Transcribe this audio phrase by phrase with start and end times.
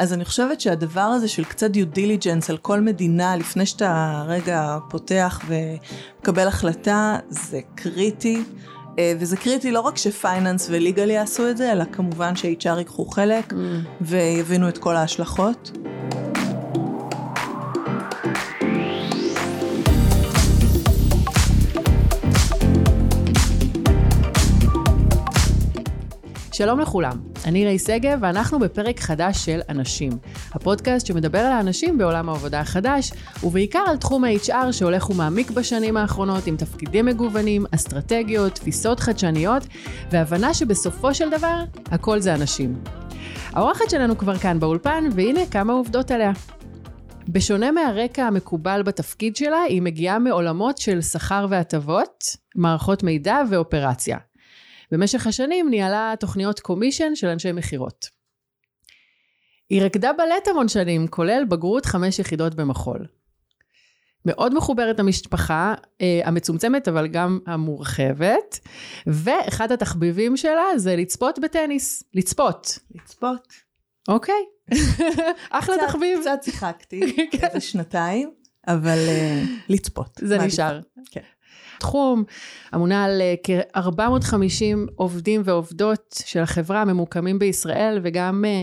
[0.00, 4.78] אז אני חושבת שהדבר הזה של קצת due diligence על כל מדינה לפני שאתה רגע
[4.90, 8.42] פותח ומקבל החלטה, זה קריטי.
[8.98, 12.78] אה, וזה קריטי לא רק ש finance ו legal יעשו את זה, אלא כמובן ש-HR
[12.78, 13.56] ייקחו חלק mm.
[14.00, 15.70] ויבינו את כל ההשלכות.
[26.60, 27.12] שלום לכולם,
[27.44, 30.12] אני ריי שגב ואנחנו בפרק חדש של אנשים.
[30.52, 33.12] הפודקאסט שמדבר על האנשים בעולם העבודה החדש,
[33.44, 39.66] ובעיקר על תחום ה-HR שהולך ומעמיק בשנים האחרונות עם תפקידים מגוונים, אסטרטגיות, תפיסות חדשניות,
[40.10, 42.82] והבנה שבסופו של דבר, הכל זה אנשים.
[43.52, 46.32] האורחת שלנו כבר כאן באולפן, והנה כמה עובדות עליה.
[47.28, 52.24] בשונה מהרקע המקובל בתפקיד שלה, היא מגיעה מעולמות של שכר והטבות,
[52.56, 54.29] מערכות מידע ואופרציה.
[54.90, 58.06] במשך השנים ניהלה תוכניות קומישן של אנשי מכירות.
[59.70, 63.06] היא רקדה בלט המון שנים, כולל בגרות חמש יחידות במחול.
[64.24, 68.58] מאוד מחוברת למשפחה אה, המצומצמת אבל גם המורחבת
[69.06, 73.52] ואחד התחביבים שלה זה לצפות בטניס לצפות לצפות
[74.08, 74.44] אוקיי
[75.50, 77.00] אחלה קצת, תחביב קצת שיחקתי
[77.32, 77.46] כן.
[77.46, 78.30] איזה שנתיים
[78.66, 80.80] אבל uh, לצפות זה נשאר
[81.10, 81.20] כן.
[81.78, 82.24] תחום,
[82.74, 88.62] אמונה על אה, כ-450 עובדים ועובדות של החברה ממוקמים בישראל וגם אה,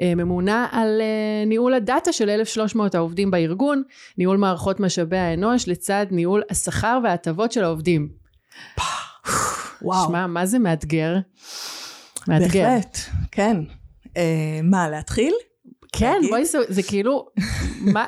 [0.00, 1.00] אה, ממונה על
[1.46, 3.82] ניהול הדאטה של 1,300 העובדים בארגון,
[4.18, 8.08] ניהול מערכות משאבי האנוש לצד ניהול השכר וההטבות של העובדים.
[9.82, 10.06] וואו.
[10.08, 11.16] שמע, מה זה מאתגר?
[12.28, 12.68] מאתגר.
[12.68, 12.98] בהחלט,
[13.32, 13.56] כן.
[14.16, 15.34] אה, מה, להתחיל?
[15.92, 17.26] כן, בואי, זה, זה כאילו,
[17.80, 18.06] מה,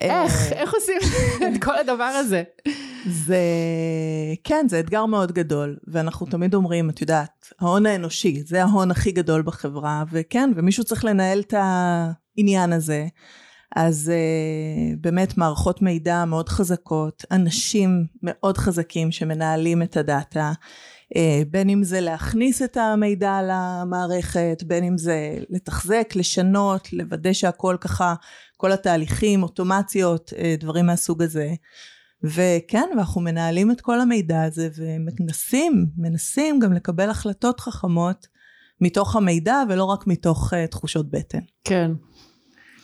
[0.00, 0.98] איך, איך עושים
[1.48, 2.42] את כל הדבר הזה?
[3.10, 3.38] זה,
[4.44, 9.12] כן, זה אתגר מאוד גדול, ואנחנו תמיד אומרים, את יודעת, ההון האנושי, זה ההון הכי
[9.12, 13.06] גדול בחברה, וכן, ומישהו צריך לנהל את העניין הזה.
[13.76, 20.52] אז uh, באמת מערכות מידע מאוד חזקות, אנשים מאוד חזקים שמנהלים את הדאטה,
[21.14, 21.18] uh,
[21.50, 28.14] בין אם זה להכניס את המידע למערכת, בין אם זה לתחזק, לשנות, לוודא שהכל ככה,
[28.56, 31.54] כל התהליכים, אוטומציות, uh, דברים מהסוג הזה.
[32.24, 38.26] וכן, ואנחנו מנהלים את כל המידע הזה ומנסים, מנסים גם לקבל החלטות חכמות
[38.80, 41.38] מתוך המידע ולא רק מתוך uh, תחושות בטן.
[41.64, 41.90] כן,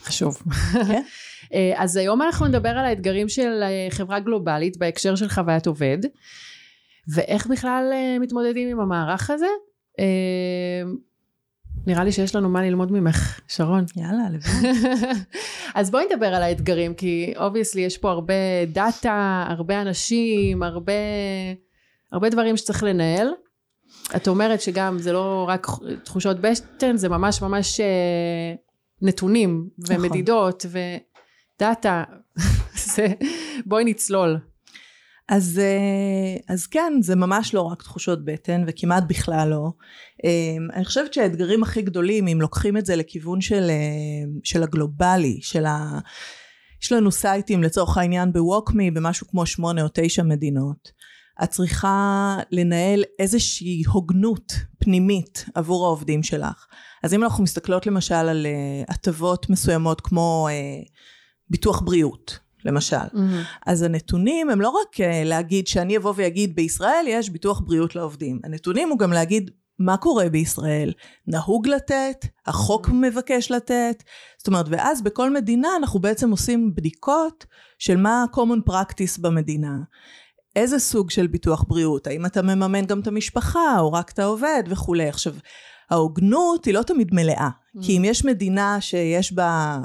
[0.02, 0.42] חשוב.
[0.88, 1.02] כן?
[1.82, 5.98] אז היום אנחנו נדבר על האתגרים של חברה גלובלית בהקשר של חוויית עובד,
[7.14, 9.46] ואיך בכלל מתמודדים עם המערך הזה.
[11.86, 13.84] נראה לי שיש לנו מה ללמוד ממך, שרון.
[13.96, 14.70] יאללה, לבד.
[15.74, 18.34] אז בואי נדבר על האתגרים, כי obviously יש פה הרבה
[18.72, 20.92] data, הרבה אנשים, הרבה,
[22.12, 23.28] הרבה דברים שצריך לנהל.
[24.16, 25.66] את אומרת שגם זה לא רק
[26.04, 28.54] תחושות בטן, זה ממש ממש אה,
[29.02, 30.80] נתונים ומדידות נכון.
[31.56, 32.04] ו data.
[33.66, 34.38] בואי נצלול.
[35.30, 39.70] אז, אה, אז כן, זה ממש לא רק תחושות בטן, וכמעט בכלל לא.
[40.24, 45.38] אה, אני חושבת שהאתגרים הכי גדולים, אם לוקחים את זה לכיוון של, אה, של הגלובלי,
[45.42, 45.98] של ה...
[46.82, 50.92] יש לנו סייטים לצורך העניין בווקמי במשהו כמו שמונה או תשע מדינות.
[51.42, 56.66] את צריכה לנהל איזושהי הוגנות פנימית עבור העובדים שלך.
[57.02, 58.46] אז אם אנחנו מסתכלות למשל על
[58.88, 60.48] הטבות מסוימות כמו
[61.50, 62.96] ביטוח בריאות, למשל.
[62.96, 63.58] Mm-hmm.
[63.66, 68.40] אז הנתונים הם לא רק אה, להגיד שאני אבוא ויגיד בישראל יש ביטוח בריאות לעובדים.
[68.44, 70.92] הנתונים הוא גם להגיד מה קורה בישראל,
[71.26, 72.92] נהוג לתת, החוק mm-hmm.
[72.92, 74.02] מבקש לתת,
[74.38, 77.46] זאת אומרת, ואז בכל מדינה אנחנו בעצם עושים בדיקות
[77.78, 79.76] של מה ה-common practice במדינה.
[80.56, 84.62] איזה סוג של ביטוח בריאות, האם אתה מממן גם את המשפחה או רק את העובד
[84.66, 85.08] וכולי.
[85.08, 85.34] עכשיו,
[85.90, 87.86] ההוגנות היא לא תמיד מלאה, mm-hmm.
[87.86, 89.78] כי אם יש מדינה שיש בה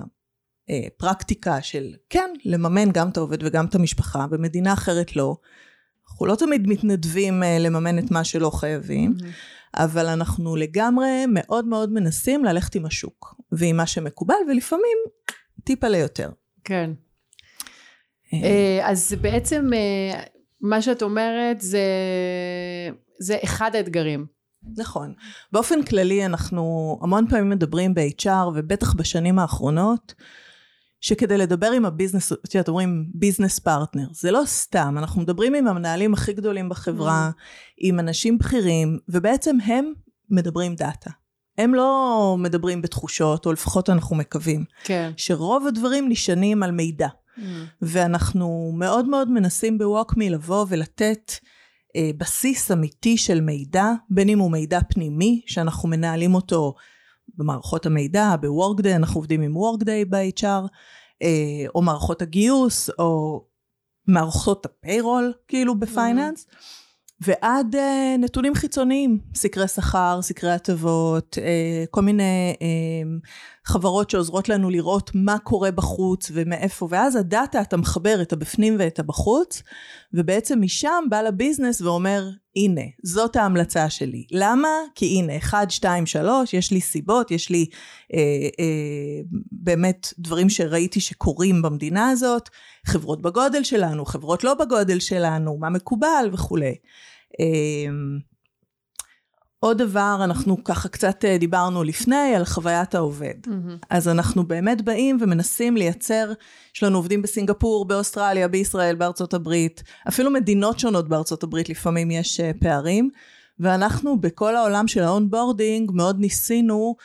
[0.98, 5.36] פרקטיקה של כן, לממן גם את העובד וגם את המשפחה, במדינה אחרת לא.
[6.09, 9.25] אנחנו לא תמיד מתנדבים אה, לממן את מה שלא חייבים, mm-hmm.
[9.84, 14.98] אבל אנחנו לגמרי מאוד מאוד מנסים ללכת עם השוק, ועם מה שמקובל, ולפעמים
[15.63, 16.30] טיפה ליותר.
[16.63, 16.92] כן.
[18.34, 18.39] אה.
[18.44, 20.24] אה, אז בעצם אה,
[20.62, 21.88] מה שאת אומרת זה,
[23.19, 24.25] זה אחד האתגרים.
[24.78, 25.13] נכון.
[25.51, 30.13] באופן כללי אנחנו המון פעמים מדברים ב-HR ובטח בשנים האחרונות
[31.06, 35.56] שכדי לדבר עם ה business, את יודעת, אומרים business partner, זה לא סתם, אנחנו מדברים
[35.56, 37.42] עם המנהלים הכי גדולים בחברה, mm.
[37.78, 39.94] עם אנשים בכירים, ובעצם הם
[40.30, 41.10] מדברים דאטה.
[41.57, 44.66] הם לא מדברים בתחושות, או לפחות אנחנו מקווים.
[44.84, 45.12] כן.
[45.18, 47.08] שרוב הדברים נשענים על מידע.
[47.08, 47.42] Mm.
[47.81, 51.31] ואנחנו מאוד מאוד מנסים בווקמי לבוא ולתת
[51.96, 56.74] אה, בסיס אמיתי של מידע, בין אם הוא מידע פנימי, שאנחנו מנהלים אותו
[57.38, 60.68] במערכות המידע, בוורקדיי, אנחנו עובדים עם וורקדיי ב-HR,
[61.24, 63.42] אה, או מערכות הגיוס, או
[64.08, 66.48] מערכות ה payroll, כאילו ב finance.
[67.22, 72.56] ועד uh, נתונים חיצוניים, סקרי שכר, סקרי הטבות, uh, כל מיני
[73.66, 78.76] חברות שעוזרות לנו לראות מה קורה בחוץ ומאיפה, ואז ה data אתה מחבר את הבפנים
[78.80, 79.64] ואת הבחוץ,
[80.14, 84.25] ובעצם משם בא ל business ואומר, הנה, זאת ההמלצה שלי.
[84.31, 84.69] למה?
[84.96, 87.66] כי הנה, 1, 2, 3, יש לי סיבות, יש לי
[88.13, 88.19] אה,
[88.60, 89.22] אה,
[89.52, 92.50] באמת דברים שראיתי שקורים במדינה הזאת,
[92.86, 96.75] חברות בגודל שלנו, חברות לא בגודל שלנו, מה מקובל וכולי.
[97.40, 97.92] אה,
[99.65, 103.33] עוד דבר, אנחנו ככה קצת אה, דיברנו לפני על חוויית העובד.
[103.45, 103.85] Mm-hmm.
[103.89, 106.33] אז אנחנו באמת באים ומנסים לייצר,
[106.75, 112.39] יש לנו עובדים בסינגפור, באוסטרליה, בישראל, בארצות הברית, אפילו מדינות שונות בארצות הברית לפעמים יש
[112.39, 113.09] אה, פערים,
[113.59, 116.95] ואנחנו בכל העולם של ה onboarding מאוד ניסינו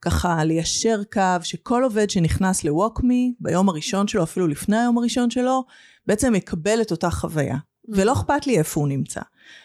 [0.00, 5.64] ככה ליישר קו שכל עובד שנכנס ל-Walk.me ביום הראשון שלו, אפילו לפני היום הראשון שלו,
[6.06, 7.54] בעצם יקבל את אותה חוויה.
[7.54, 7.94] Mm-hmm.
[7.96, 9.20] ולא אכפת לי איפה הוא נמצא.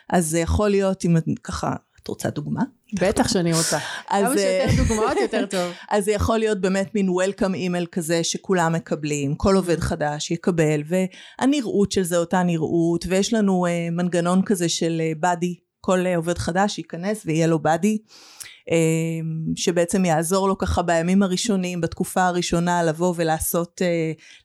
[0.09, 2.61] אז זה יכול להיות, אם ככה את רוצה דוגמה?
[2.93, 3.79] בטח שאני רוצה.
[4.09, 5.73] כמה שיותר אה, דוגמאות יותר טוב.
[5.91, 10.81] אז זה יכול להיות באמת מין וולקאם אימייל כזה שכולם מקבלים, כל עובד חדש יקבל,
[10.85, 16.17] והנראות של זה אותה נראות, ויש לנו uh, מנגנון כזה של באדי, uh, כל uh,
[16.17, 17.97] עובד חדש ייכנס ויהיה לו באדי.
[19.55, 23.81] שבעצם יעזור לו ככה בימים הראשונים, בתקופה הראשונה, לבוא ולעשות,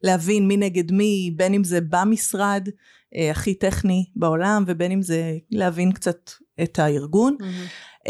[0.02, 2.68] להבין מי נגד מי, בין אם זה במשרד,
[3.14, 6.30] uh, הכי טכני בעולם, ובין אם זה להבין קצת
[6.62, 7.36] את הארגון.
[7.40, 8.08] Mm-hmm.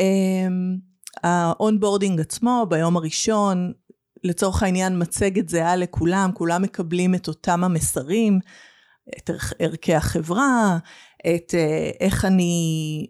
[1.23, 3.72] ה onboarding עצמו ביום הראשון,
[4.25, 8.38] לצורך העניין מצגת זהה לכולם, כולם מקבלים את אותם המסרים,
[9.19, 10.78] את ערכי החברה,
[11.20, 13.06] את אה, איך אני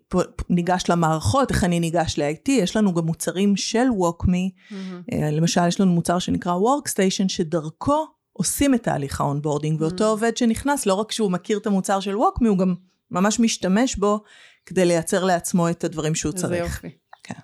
[0.50, 5.14] ניגש למערכות, איך אני ניגש ל-IT, יש לנו גם מוצרים של WalkMe, mm-hmm.
[5.32, 8.06] למשל יש לנו מוצר שנקרא Workstation, שדרכו
[8.36, 10.06] עושים את תהליך ה onboarding, ואותו mm-hmm.
[10.06, 12.74] עובד שנכנס, לא רק שהוא מכיר את המוצר של WalkMe, הוא גם
[13.10, 14.20] ממש משתמש בו
[14.66, 16.48] כדי לייצר לעצמו את הדברים שהוא צריך.
[16.48, 16.90] זה יופי.
[17.22, 17.34] כן.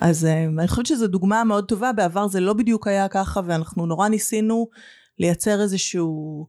[0.00, 3.86] אז uh, אני חושבת שזו דוגמה מאוד טובה, בעבר זה לא בדיוק היה ככה, ואנחנו
[3.86, 4.68] נורא ניסינו
[5.18, 6.46] לייצר איזשהו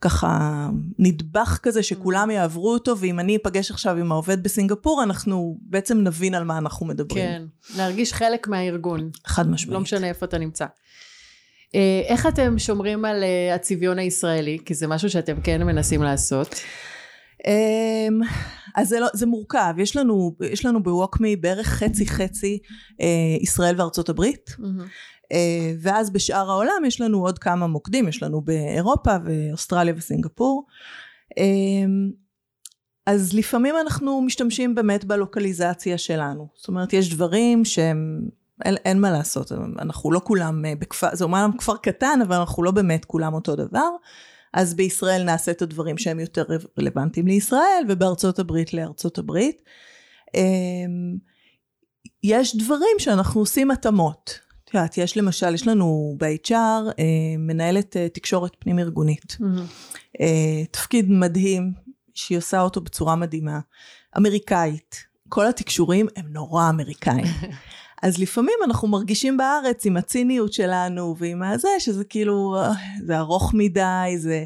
[0.00, 0.68] ככה
[0.98, 2.32] נדבך כזה שכולם mm.
[2.32, 6.86] יעברו אותו, ואם אני אפגש עכשיו עם העובד בסינגפור, אנחנו בעצם נבין על מה אנחנו
[6.86, 7.24] מדברים.
[7.24, 7.42] כן,
[7.76, 9.10] להרגיש חלק מהארגון.
[9.26, 9.74] חד משמעית.
[9.74, 10.66] לא משנה איפה אתה נמצא.
[11.74, 14.58] אה, איך אתם שומרים על אה, הצביון הישראלי?
[14.64, 16.54] כי זה משהו שאתם כן מנסים לעשות.
[17.46, 18.20] אמ,
[18.74, 22.58] אז זה, לא, זה מורכב, יש לנו, יש לנו בווקמי בערך חצי חצי
[23.00, 24.82] אה, ישראל וארצות הברית, mm-hmm.
[25.32, 30.66] אה, ואז בשאר העולם יש לנו עוד כמה מוקדים, יש לנו באירופה ואוסטרליה וסינגפור.
[31.38, 31.44] אה,
[33.06, 38.28] אז לפעמים אנחנו משתמשים באמת בלוקליזציה שלנו, זאת אומרת יש דברים שהם,
[38.64, 42.62] אין, אין מה לעשות, אנחנו לא כולם אה, בכפר, זה אומנם כפר קטן אבל אנחנו
[42.62, 43.88] לא באמת כולם אותו דבר.
[44.52, 46.44] אז בישראל נעשה את הדברים שהם יותר
[46.78, 49.62] רלוונטיים לישראל, ובארצות הברית לארצות הברית.
[50.34, 51.16] אמ,
[52.22, 54.38] יש דברים שאנחנו עושים התאמות.
[54.64, 57.04] את יודעת, יש למשל, יש לנו ב-HR אה,
[57.38, 59.36] מנהלת אה, תקשורת פנים ארגונית.
[59.40, 60.18] Mm-hmm.
[60.70, 61.72] תפקיד מדהים,
[62.14, 63.60] שהיא עושה אותו בצורה מדהימה.
[64.16, 64.96] אמריקאית.
[65.28, 67.24] כל התקשורים הם נורא אמריקאים.
[68.04, 72.56] אז לפעמים אנחנו מרגישים בארץ עם הציניות שלנו ועם הזה, שזה כאילו,
[73.04, 74.44] זה ארוך מדי, זה...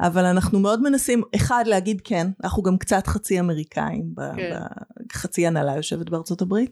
[0.00, 4.56] אבל אנחנו מאוד מנסים, אחד, להגיד כן, אנחנו גם קצת חצי אמריקאים, כן.
[5.12, 6.70] חצי הנהלה יושבת בארצות הברית,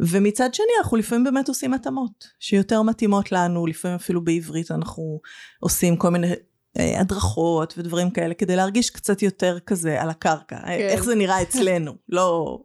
[0.00, 5.20] ומצד שני אנחנו לפעמים באמת עושים התאמות, שיותר מתאימות לנו, לפעמים אפילו בעברית אנחנו
[5.60, 6.32] עושים כל מיני
[6.78, 10.66] אה, הדרכות ודברים כאלה, כדי להרגיש קצת יותר כזה על הקרקע, כן.
[10.68, 12.58] איך זה נראה אצלנו, לא...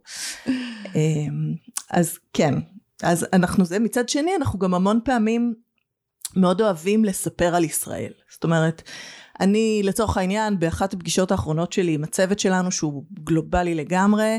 [0.94, 1.54] אמ,
[1.90, 2.54] אז כן,
[3.02, 5.54] אז אנחנו זה, מצד שני אנחנו גם המון פעמים
[6.36, 8.12] מאוד אוהבים לספר על ישראל.
[8.32, 8.82] זאת אומרת,
[9.40, 14.38] אני לצורך העניין באחת הפגישות האחרונות שלי עם הצוות שלנו שהוא גלובלי לגמרי,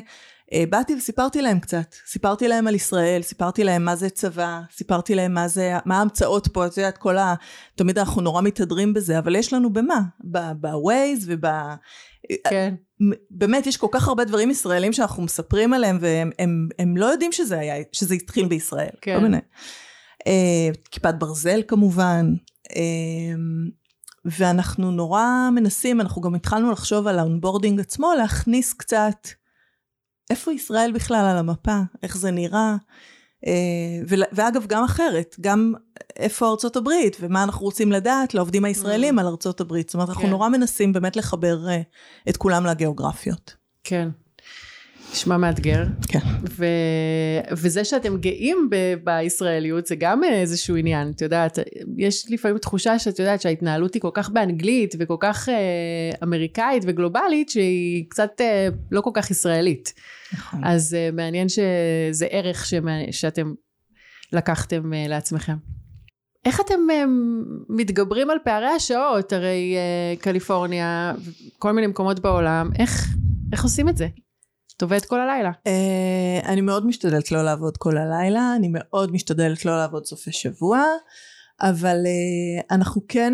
[0.70, 5.34] באתי וסיפרתי להם קצת, סיפרתי להם על ישראל, סיפרתי להם מה זה צבא, סיפרתי להם
[5.34, 7.36] מה זה, מה ההמצאות פה, את יודעת, כל ה...
[7.76, 10.02] תמיד אנחנו נורא מתהדרים בזה, אבל יש לנו במה?
[10.60, 11.46] ב Waze וב...
[12.50, 12.76] כן.
[13.32, 17.32] באמת יש כל כך הרבה דברים ישראלים שאנחנו מספרים עליהם והם הם, הם לא יודעים
[17.32, 18.90] שזה היה, שזה התחיל בישראל.
[19.02, 19.16] כן.
[19.16, 19.38] כל מיני.
[20.24, 22.34] Uh, כיפת ברזל כמובן.
[22.68, 22.72] Uh,
[24.26, 29.28] ואנחנו נורא מנסים, אנחנו גם התחלנו לחשוב על ה onboarding עצמו, להכניס קצת
[30.32, 32.76] איפה ישראל בכלל על המפה, איך זה נראה.
[33.48, 35.74] אה, ואגב גם אחרת, גם
[36.16, 39.22] איפה ארצות הברית ומה אנחנו רוצים לדעת לעובדים הישראלים mm.
[39.22, 39.90] על ארצות הברית.
[39.90, 40.30] זאת אומרת, אנחנו כן.
[40.30, 41.82] נורא מנסים באמת לחבר אה,
[42.30, 43.56] את כולם לגיאוגרפיות.
[43.84, 44.10] כן.
[45.12, 45.84] נשמע מאתגר.
[46.08, 46.20] כן.
[46.50, 46.66] ו...
[47.52, 48.76] וזה שאתם גאים ב...
[49.04, 51.60] בישראליות זה גם איזשהו עניין, את יודעת,
[51.98, 55.56] יש לפעמים תחושה שאת יודעת שההתנהלות היא כל כך באנגלית וכל כך אה,
[56.24, 59.94] אמריקאית וגלובלית שהיא קצת אה, לא כל כך ישראלית.
[60.34, 60.60] נכון.
[60.64, 62.92] אז אה, מעניין שזה ערך שמע...
[63.12, 63.54] שאתם
[64.34, 65.56] לקחתם אה, לעצמכם.
[66.46, 67.04] איך אתם אה,
[67.70, 69.34] מתגברים על פערי השעות?
[69.34, 71.14] הרי אה, קליפורניה,
[71.60, 73.08] כל מיני מקומות בעולם, איך,
[73.54, 74.08] איך עושים את זה?
[74.82, 75.52] את עובדת כל הלילה.
[75.68, 80.84] Uh, אני מאוד משתדלת לא לעבוד כל הלילה, אני מאוד משתדלת לא לעבוד סופי שבוע,
[81.62, 83.34] אבל uh, אנחנו כן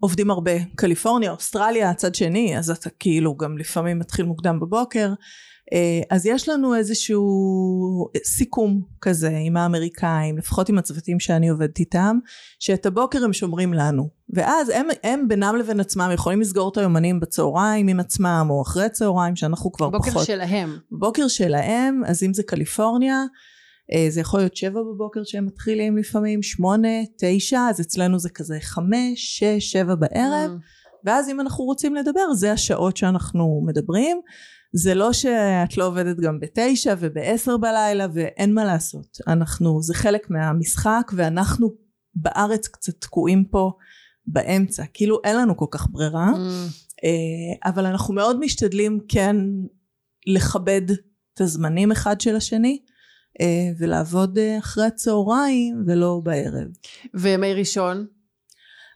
[0.00, 0.52] עובדים הרבה.
[0.76, 5.12] קליפורניה, אוסטרליה, הצד שני, אז אתה כאילו גם לפעמים מתחיל מוקדם בבוקר.
[5.74, 7.26] Uh, אז יש לנו איזשהו
[8.24, 12.18] סיכום כזה עם האמריקאים, לפחות עם הצוותים שאני עובדת איתם,
[12.58, 14.08] שאת הבוקר הם שומרים לנו.
[14.34, 18.88] ואז הם, הם בינם לבין עצמם יכולים לסגור את היומנים בצהריים עם עצמם, או אחרי
[18.88, 20.12] צהריים, שאנחנו כבר בוקר פחות...
[20.12, 20.78] בוקר שלהם.
[20.90, 23.24] בוקר שלהם, אז אם זה קליפורניה,
[23.92, 28.58] אה, זה יכול להיות שבע בבוקר שהם מתחילים לפעמים, שמונה, תשע, אז אצלנו זה כזה
[28.60, 30.86] חמש, שש, שבע בערב, Mm.
[31.04, 34.20] ואז אם אנחנו רוצים לדבר, זה השעות שאנחנו מדברים.
[34.76, 39.18] זה לא שאת לא עובדת גם בתשע ובעשר בלילה ואין מה לעשות.
[39.28, 41.74] אנחנו, זה חלק מהמשחק ואנחנו
[42.14, 43.72] בארץ קצת תקועים פה
[44.26, 44.84] באמצע.
[44.94, 46.32] כאילו אין לנו כל כך ברירה.
[46.34, 46.38] Mm.
[47.04, 49.36] אה, אבל אנחנו מאוד משתדלים כן
[50.26, 50.82] לכבד
[51.34, 52.78] את הזמנים אחד של השני
[53.40, 56.68] אה, ולעבוד אה, אחרי הצהריים ולא בערב.
[57.14, 58.06] וימי ראשון,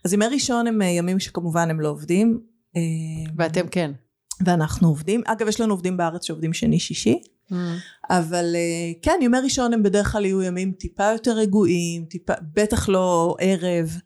[0.04, 2.40] אז ימי ראשון הם ימים שכמובן הם לא עובדים
[3.37, 3.92] ואתם כן.
[4.44, 5.23] ואנחנו עובדים.
[5.26, 7.20] אגב יש לנו עובדים בארץ שעובדים שני שישי
[7.50, 7.54] Mm.
[8.11, 12.88] אבל אה, כן ימי ראשון הם בדרך כלל יהיו ימים טיפה יותר רגועים, טיפה, בטח
[12.88, 13.97] לא ערב,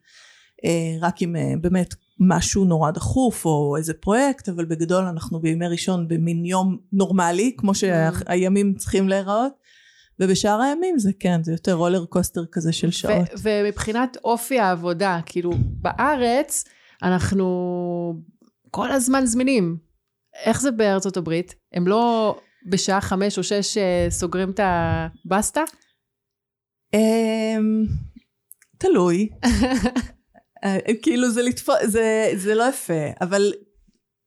[0.65, 5.69] אה, רק אם אה, באמת משהו נורא דחוף או איזה פרויקט, אבל בגדול אנחנו בימי
[5.69, 9.53] ראשון במין יום נורמלי, כמו שהימים צריכים להיראות,
[10.21, 13.29] ובשאר הימים זה כן, זה יותר רולר קוסטר כזה של שעות.
[13.43, 16.65] ומבחינת אופי העבודה, כאילו בארץ
[17.03, 18.23] אנחנו
[18.71, 19.94] כל הזמן זמינים.
[20.45, 21.55] איך זה בארצות הברית?
[21.73, 22.37] הם לא
[22.67, 25.63] בשעה חמש או שש אה, סוגרים את הבסטה?
[26.95, 27.85] אמ,
[28.79, 29.29] תלוי.
[30.65, 33.53] אה, כאילו זה לתפוס, זה, זה לא יפה, אבל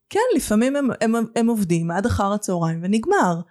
[0.10, 3.42] כן, לפעמים הם, הם, הם עובדים עד אחר הצהריים ונגמר.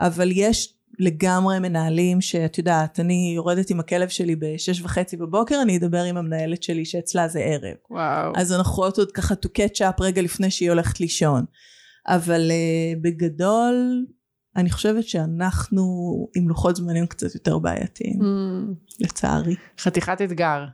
[0.00, 5.76] אבל יש לגמרי מנהלים שאת יודעת, אני יורדת עם הכלב שלי בשש וחצי בבוקר, אני
[5.76, 7.76] אדבר עם המנהלת שלי שאצלה זה ערב.
[7.90, 8.32] וואו.
[8.36, 11.44] אז אנחנו עוד ככה to catch up רגע לפני שהיא הולכת לישון.
[12.08, 14.06] אבל uh, בגדול,
[14.56, 15.82] אני חושבת שאנחנו
[16.36, 19.56] עם לוחות זמנים קצת יותר בעייתיים, Mm, לצערי.
[19.80, 20.64] חתיכת אתגר.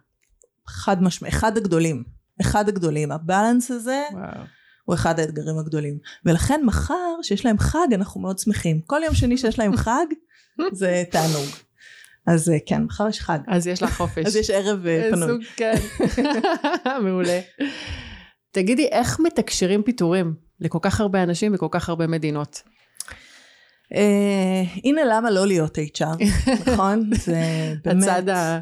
[0.68, 2.04] חד משמעי, אחד הגדולים.
[2.40, 3.12] אחד הגדולים.
[3.12, 4.24] הבלנס הזה וואו.
[4.84, 5.98] הוא אחד האתגרים הגדולים.
[6.24, 8.80] ולכן מחר, שיש להם חג, אנחנו מאוד שמחים.
[8.80, 10.06] כל יום שני שיש להם חג,
[10.72, 11.48] זה תענוג.
[12.26, 13.38] אז אה, כן, מחר יש חג.
[13.48, 14.26] אז יש לך חופש.
[14.26, 15.28] אז יש ערב אה, פנוי.
[15.28, 15.74] סוג, כן.
[17.04, 17.40] מעולה.
[18.50, 22.62] תגידי, איך מתקשרים פיטורים לכל כך הרבה אנשים וכל כך הרבה מדינות?
[23.94, 26.24] אה, הנה למה לא להיות HR,
[26.72, 27.10] נכון?
[27.14, 27.40] זה
[27.84, 28.60] באמת הצד ה...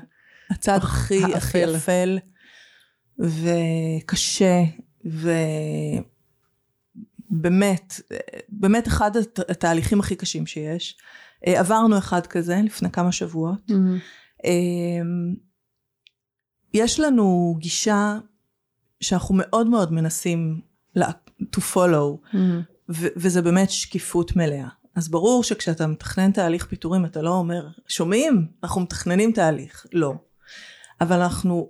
[0.50, 1.64] הצד הכי הכי.
[1.76, 2.18] אפל
[3.18, 4.62] וקשה
[7.30, 8.00] ובאמת,
[8.49, 10.96] באמת אחד הת- התהליכים הכי קשים שיש.
[11.46, 13.70] אה, עברנו אחד כזה לפני כמה שבועות.
[13.70, 13.75] Mm,
[14.44, 15.34] אמ,
[16.75, 18.18] יש לנו גישה
[19.00, 20.61] שאנחנו מאוד מאוד מנסים
[20.96, 21.11] לה-
[21.56, 22.37] to follow, mm,
[22.88, 24.68] ו- וזה באמת שקיפות מלאה.
[24.94, 28.46] אז ברור שכשאתה מתכנן תהליך פיטורים אתה לא אומר, שומעים?
[28.62, 29.87] אנחנו מתכננים תהליך.
[29.92, 30.14] לא.
[31.00, 31.68] אבל אנחנו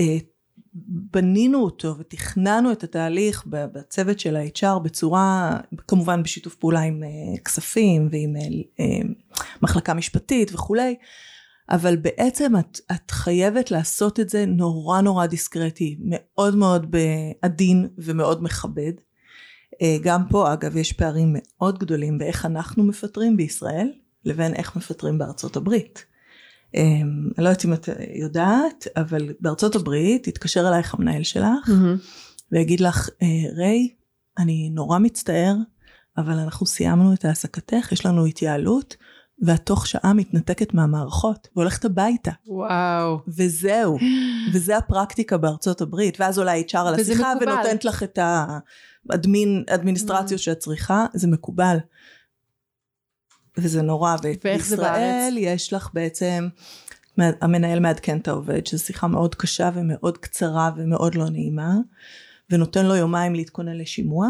[0.00, 0.18] אה,
[1.12, 8.08] בנינו אותו ותכננו את התהליך בצוות של ה-HR בצורה, כמובן בשיתוף פעולה עם אה, כספים
[8.12, 8.42] ועם אה,
[8.80, 9.08] אה,
[9.62, 10.96] מחלקה משפטית וכולי,
[11.70, 16.96] אבל בעצם את, את חייבת לעשות את זה נורא נורא דיסקרטי, מאוד מאוד
[17.42, 18.92] עדין ומאוד מכבד.
[19.82, 23.92] אה, גם פה אגב יש פערים מאוד גדולים באיך אנחנו מפטרים בישראל
[24.24, 26.04] לבין איך מפטרים בארצות הברית.
[26.76, 26.82] אה,
[27.38, 31.72] אני לא יודעת אם את יודעת, אבל בארצות הברית יתקשר אלייך המנהל שלך mm,
[32.52, 33.88] ויגיד לך, "אה, ריי,
[34.38, 35.54] אני נורא מצטער,
[36.18, 38.96] אבל אנחנו סיימנו את העסקתך, יש לנו התייעלות,
[39.42, 42.30] ואת תוך שעה מתנתקת מהמערכות והולכת הביתה.
[42.46, 43.20] וואו.
[43.28, 43.98] וזהו,
[44.52, 47.52] וזה הפרקטיקה בארצות הברית, ואז עולה HR על השיחה מקובל.
[47.52, 48.18] ונותנת לך את
[49.68, 51.76] האדמיניסטרציות שאת צריכה, זה מקובל.
[53.56, 56.48] וזה נורא, ואיך זה ובישראל יש לך בעצם,
[57.18, 61.74] המנהל מעדכן את העובד, שזו שיחה מאוד קשה ומאוד קצרה ומאוד לא נעימה,
[62.50, 64.28] ונותן לו יומיים להתכונן לשימוע,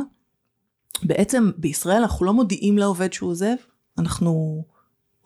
[1.03, 3.55] בעצם בישראל אנחנו לא מודיעים לעובד שהוא עוזב,
[3.99, 4.65] אנחנו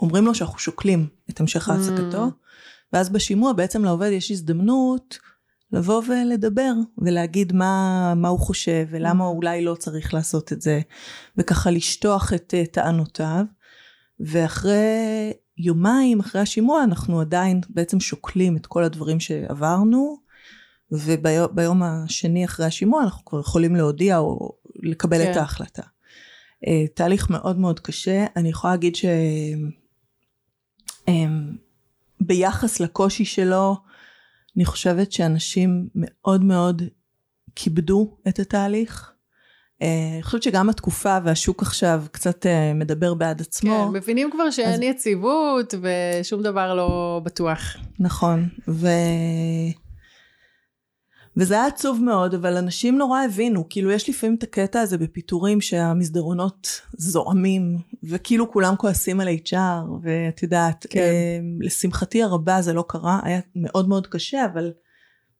[0.03, 2.31] אומרים לו שאנחנו שוקלים את המשך העסקתו, Mm.
[2.93, 5.19] ואז בשימוע בעצם לעובד יש הזדמנות
[5.73, 9.27] לבוא ולדבר ולהגיד מה, מה הוא חושב ולמה Mm.
[9.27, 10.81] אולי לא צריך לעשות את זה,
[11.37, 13.45] וככה לשטוח את אה, טענותיו,
[14.21, 20.17] ואחרי יומיים אחרי השימוע אנחנו עדיין בעצם שוקלים את כל הדברים שעברנו,
[20.93, 25.31] וביום השני אחרי השימוע אנחנו כבר יכולים להודיע או לקבל כן.
[25.31, 25.83] את ההחלטה.
[26.67, 29.05] אה, תהליך מאוד מאוד קשה, אני יכולה להגיד ש...
[32.21, 33.77] ביחס לקושי שלו,
[34.57, 36.83] אני חושבת שאנשים מאוד מאוד
[37.55, 39.13] כיבדו את התהליך.
[39.83, 43.87] אה, אני חושבת שגם התקופה והשוק עכשיו קצת אה, מדבר בעד עצמו.
[43.87, 47.77] כן, מבינים כבר שאין יציבות ושום דבר לא בטוח.
[47.99, 48.87] נכון, ו...
[51.37, 55.61] וזה היה עצוב מאוד, אבל אנשים נורא הבינו, כאילו יש לפעמים את הקטע הזה בפיטורים
[55.61, 61.01] שהמסדרונות זועמים, וכאילו כולם כועסים על HR, ואת יודעת, כן.
[61.01, 64.73] אה, לשמחתי הרבה זה לא קרה, היה מאוד מאוד קשה, אבל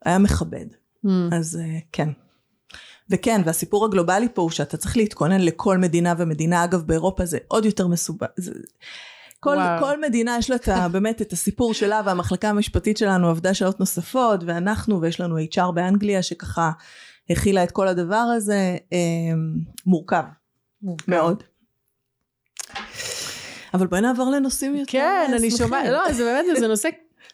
[0.05, 0.67] היה מכבד,
[1.07, 1.09] Mm.
[1.33, 2.09] אז אה, כן.
[3.11, 7.65] וכן, והסיפור הגלובלי פה הוא שאתה צריך להתכונן לכל מדינה ומדינה, אגב באירופה זה עוד
[7.65, 8.27] יותר מסובך.
[8.37, 8.53] זה...
[9.43, 9.57] כל.
[9.81, 14.41] כל מדינה יש לה את באמת את הסיפור שלה והמחלקה המשפטית שלנו עבדה שעות נוספות
[14.47, 16.71] ואנחנו ויש לנו HR באנגליה שככה
[17.31, 18.99] הכילה את כל הדבר הזה אה,
[19.87, 20.23] מורכב
[21.09, 21.43] מאוד.
[23.75, 25.51] אבל בואי נעבור לנושאים יותר כן, אני.
[25.51, 26.89] שומעת, לא, זה באמת, זה נושא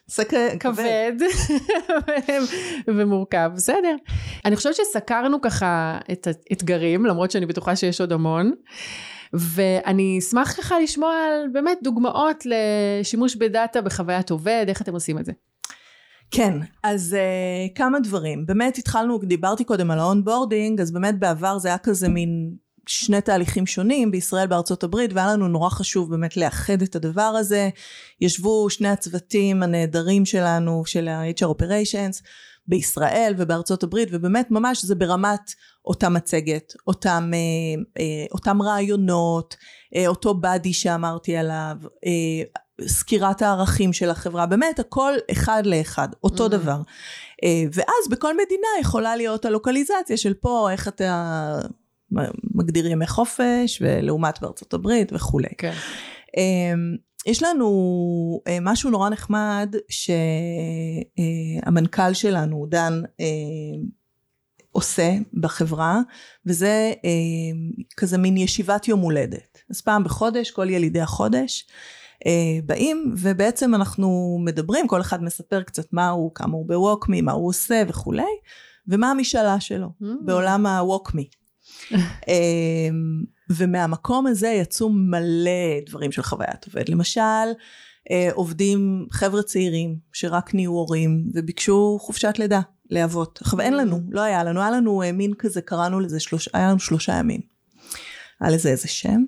[0.59, 1.13] כבד
[2.87, 3.95] ומורכב, בסדר.
[4.45, 8.51] אני חושבת שסקרנו ככה את האתגרים, למרות שאני בטוחה שיש עוד המון.
[9.33, 15.19] ואני אשמח ככה לשמוע על באמת דוגמאות לשימוש ב data בחוויית עובד, איך אתם עושים
[15.19, 15.31] את זה.
[16.31, 18.45] כן, אז uh, כמה דברים.
[18.45, 22.51] באמת התחלנו, דיברתי קודם על ה onboarding, אז באמת בעבר זה היה כזה מין
[22.87, 27.69] שני תהליכים שונים, בישראל בארצות הברית, והיה לנו נורא חשוב באמת לאחד את הדבר הזה.
[28.21, 32.23] ישבו שני הצוותים הנהדרים שלנו, של ה-HR Operations,
[32.69, 35.53] בישראל ובארצות הברית, ובאמת ממש זה ברמת
[35.85, 37.39] אותה מצגת, אותם, אה,
[37.99, 39.55] אה, אותם רעיונות,
[39.95, 42.43] אה, אותו באדי שאמרתי עליו, אה,
[42.87, 46.49] סקירת הערכים של החברה, באמת הכל אחד לאחד, אותו Mm.
[46.49, 46.81] דבר.
[47.43, 51.59] אה, ואז בכל מדינה יכולה להיות הלוקליזציה של פה, איך אתה
[52.55, 55.49] מגדיר ימי חופש, ולעומת בארצות הברית וכולי.
[55.57, 55.73] כן.
[56.37, 57.69] אמ, יש לנו
[58.47, 59.75] אה, משהו נורא נחמד
[61.17, 63.25] שהמנכ"ל שלנו, דן, אה,
[64.71, 65.99] עושה בחברה,
[66.45, 66.67] וזה
[67.05, 67.09] אה,
[67.97, 69.57] כזה מין ישיבת יום הולדת.
[69.69, 71.67] אז פעם בחודש, כל ילידי החודש,
[72.25, 72.31] אה,
[72.65, 77.47] באים, ובעצם אנחנו מדברים, כל אחד מספר קצת מה הוא, כמה הוא בווקמי, מה הוא
[77.49, 78.23] עושה וכולי,
[78.87, 80.05] ומה המשאלה שלו Mm.
[80.25, 81.29] בעולם הווקמי.
[81.91, 81.99] אמ,
[83.49, 86.89] ומהמקום הזה יצאו מלא דברים של חוויית עובד.
[86.89, 87.21] למשל,
[88.11, 93.39] אה, עובדים, חבר'ה צעירים שרק נהיו הורים וביקשו חופשת לידה לאבות.
[93.41, 96.69] עכשיו אין לנו, לא היה לנו, היה לנו אה, מין כזה, קראנו לזה, שלוש, היה
[96.69, 97.41] לנו שלושה ימים.
[98.39, 99.23] היה לזה איזה שם.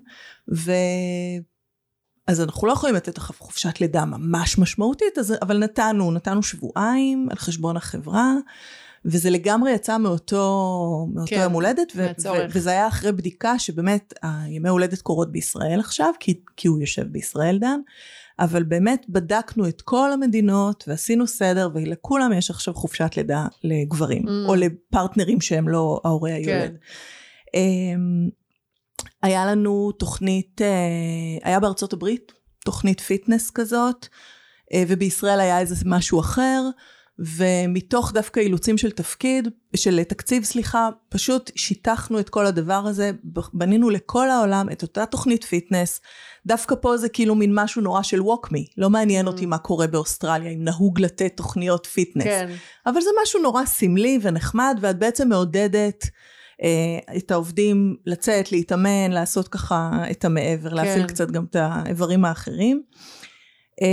[0.55, 0.71] ו...
[2.27, 7.27] אז אנחנו לא יכולים לתת לך חופשת לידה ממש משמעותית, אז, אבל נתנו, נתנו שבועיים
[7.31, 8.33] על חשבון החברה.
[9.05, 12.07] וזה לגמרי יצא מאותו, מאותו כן, יום הולדת, ו-.
[12.23, 17.03] ו- וזה היה אחרי בדיקה שבאמת הימי הולדת קורות בישראל עכשיו, כי, כי הוא יושב
[17.03, 17.79] בישראל דן,
[18.39, 24.29] אבל באמת בדקנו את כל המדינות ועשינו סדר, ולכולם יש עכשיו חופשת לידה לגברים, Mm.
[24.47, 26.77] או לפרטנרים שהם לא ההורה היולד.
[27.53, 28.29] אמ,
[29.23, 30.67] היה לנו תוכנית, אה,
[31.49, 32.31] היה בארצות הברית
[32.65, 34.07] תוכנית fitness כזאת,
[34.73, 36.63] אה, ובישראל היה איזה משהו אחר,
[37.19, 43.11] ומתוך דווקא אילוצים של תפקיד, של תקציב סליחה, פשוט שיטחנו את כל הדבר הזה,
[43.53, 46.01] בנינו לכל העולם את אותה תוכנית fitness,
[46.45, 50.51] דווקא פה זה כאילו מין משהו נורא של WalkMe, לא מעניין אותי מה קורה באוסטרליה,
[50.51, 52.23] אם נהוג לתת תוכניות fitness.
[52.23, 52.49] כן.
[52.85, 56.05] אבל זה משהו נורא סמלי ונחמד, ואת בעצם מעודדת
[56.63, 62.83] אה, את העובדים לצאת, להתאמן, לעשות ככה את המעבר, להפעיל קצת גם את האיברים האחרים.
[63.81, 63.87] אה,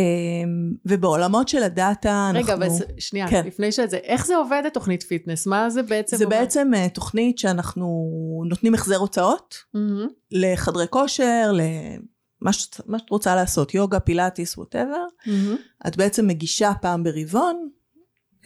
[0.86, 2.44] ובעולמות של ה data אנחנו...
[2.44, 3.46] רגע, אבל שנייה, כן.
[3.46, 5.46] לפני שזה, איך זה עובד התוכנית fitness?
[5.46, 6.36] מה זה בעצם זה אומר?
[6.36, 8.10] בעצם אה, תוכנית שאנחנו
[8.48, 10.08] נותנים החזר הוצאות מהמם.
[10.30, 15.04] לחדרי כושר, למה שאת שאת רוצה לעשות, יוגה, פילאטיס, whatever.
[15.26, 15.56] מהמם.
[15.86, 17.68] את בעצם מגישה פעם ברבעון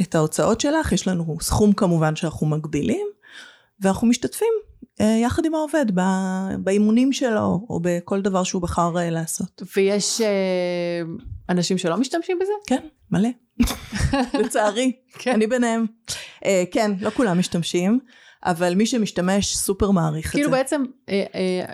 [0.01, 3.07] את ההוצאות שלך, יש לנו סכום כמובן שאנחנו מגבילים,
[3.81, 4.53] ואנחנו משתתפים
[5.23, 5.87] יחד עם העובד
[6.59, 9.63] באימונים שלו, או בכל דבר שהוא בחר אה, לעשות.
[9.77, 11.03] ויש אה,
[11.49, 12.53] אנשים שלא משתמשים בזה?
[12.67, 13.29] כן, מלא.
[14.41, 15.33] לצערי, כן.
[15.33, 15.87] אני ביניהם.
[16.45, 17.99] אה, כן, לא כולם משתמשים.
[18.45, 20.57] אבל מי שמשתמש סופר מעריך כאילו את זה.
[20.57, 21.73] בעצם אה, אה,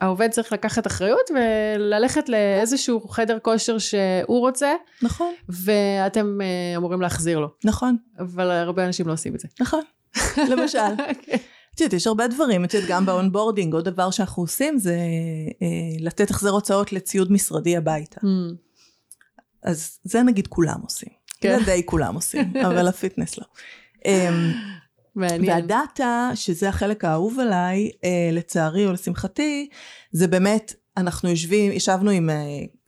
[0.00, 7.38] העובד צריך לקחת אחריות וללכת לאיזשהו חדר כושר שהוא רוצה, נכון, ואתם אה, אמורים להחזיר
[7.38, 7.48] לו.
[7.64, 9.48] נכון, אבל הרבה אנשים לא עושים את זה.
[9.60, 9.82] נכון.
[10.50, 10.78] למשל.
[11.74, 14.98] את יודעת, יש הרבה דברים, את יודעת, גם ב onboarding, עוד דבר שאנחנו עושים זה
[15.62, 15.66] אה,
[15.98, 18.20] לתת החזר הוצאות לציוד משרדי הביתה.
[18.20, 18.26] אממ,
[19.62, 21.08] אז זה נגיד כולם עושים.
[21.40, 21.58] כן.
[21.58, 23.44] זה די כולם עושים, אבל ה fitness לא.
[24.04, 24.52] אמ,
[25.14, 25.50] מעניין.
[25.50, 29.68] וה data, שזה החלק האהוב עליי, אה, לצערי או לשמחתי,
[30.12, 32.34] זה באמת, אנחנו יושבים, ישבנו עם, אה,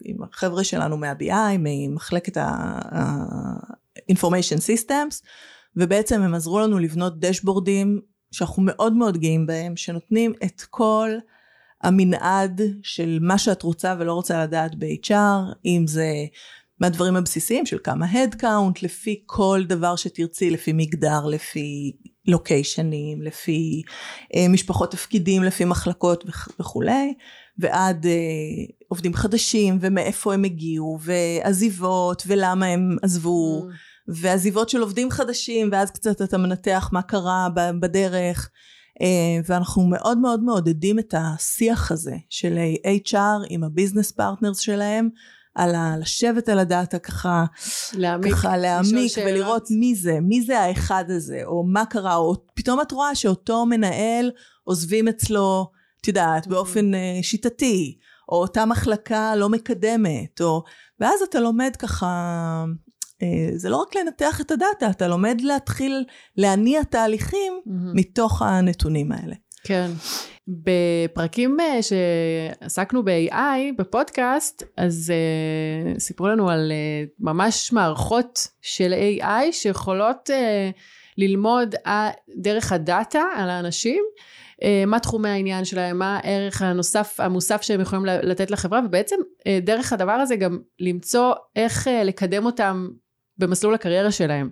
[0.03, 5.21] עם החבר'ה שלנו מה-BI, ממחלקת ה-Information Systems,
[5.75, 11.09] ובעצם הם עזרו לנו לבנות דשבורדים שאנחנו מאוד מאוד גאים בהם, שנותנים את כל
[11.83, 16.11] המנעד של מה שאת רוצה ולא רוצה לדעת ב-HR, אם זה
[16.81, 18.05] מהדברים הבסיסיים של כמה
[18.41, 21.91] count, לפי כל דבר שתרצי, לפי מגדר, לפי
[22.27, 23.81] לוקיישנים, לפי
[24.35, 27.13] אה, משפחות תפקידים, לפי מחלקות וכ- וכולי,
[27.57, 28.11] ועד אה,
[28.87, 33.73] עובדים חדשים ומאיפה הם הגיעו, ועזיבות ולמה הם עזבו, Mm,
[34.07, 37.47] ועזיבות של עובדים חדשים, ואז קצת אתה מנתח מה קרה
[37.79, 38.49] בדרך.
[39.01, 45.09] אה, ואנחנו מאוד מאוד מעודדים את השיח הזה של HR עם ה business partners שלהם,
[45.55, 47.45] על ה- לשבת על ה data ככה,
[47.93, 48.33] להעמיק.
[48.33, 49.31] ככה להעמיק שאלות.
[49.31, 53.65] ולראות מי זה, מי זה האחד הזה, או מה קרה, או פתאום את רואה שאותו
[53.65, 54.31] מנהל
[54.63, 57.97] עוזבים אצלו, את יודעת, באופן אה, שיטתי,
[58.29, 60.63] או אותה מחלקה לא מקדמת, או...
[60.99, 62.65] ואז אתה לומד ככה,
[63.55, 66.03] זה לא רק לנתח את הדאטה, אתה לומד להתחיל
[66.37, 67.95] להניע תהליכים מהמם.
[67.95, 69.35] מתוך הנתונים האלה.
[69.63, 69.91] כן.
[70.47, 75.13] בפרקים אה, שעסקנו ב-AI בפודקאסט, אז
[75.95, 80.33] uh, סיפרו לנו על uh, ממש מערכות של AI שיכולות uh,
[81.17, 81.89] ללמוד uh,
[82.37, 84.03] דרך הדאטה על האנשים,
[84.87, 89.15] מה תחומי העניין שלהם, מה הערך הנוסף, המוסף שהם יכולים לתת לחברה, ובעצם
[89.61, 92.87] דרך הדבר הזה גם למצוא איך לקדם אותם
[93.37, 94.49] במסלול הקריירה שלהם.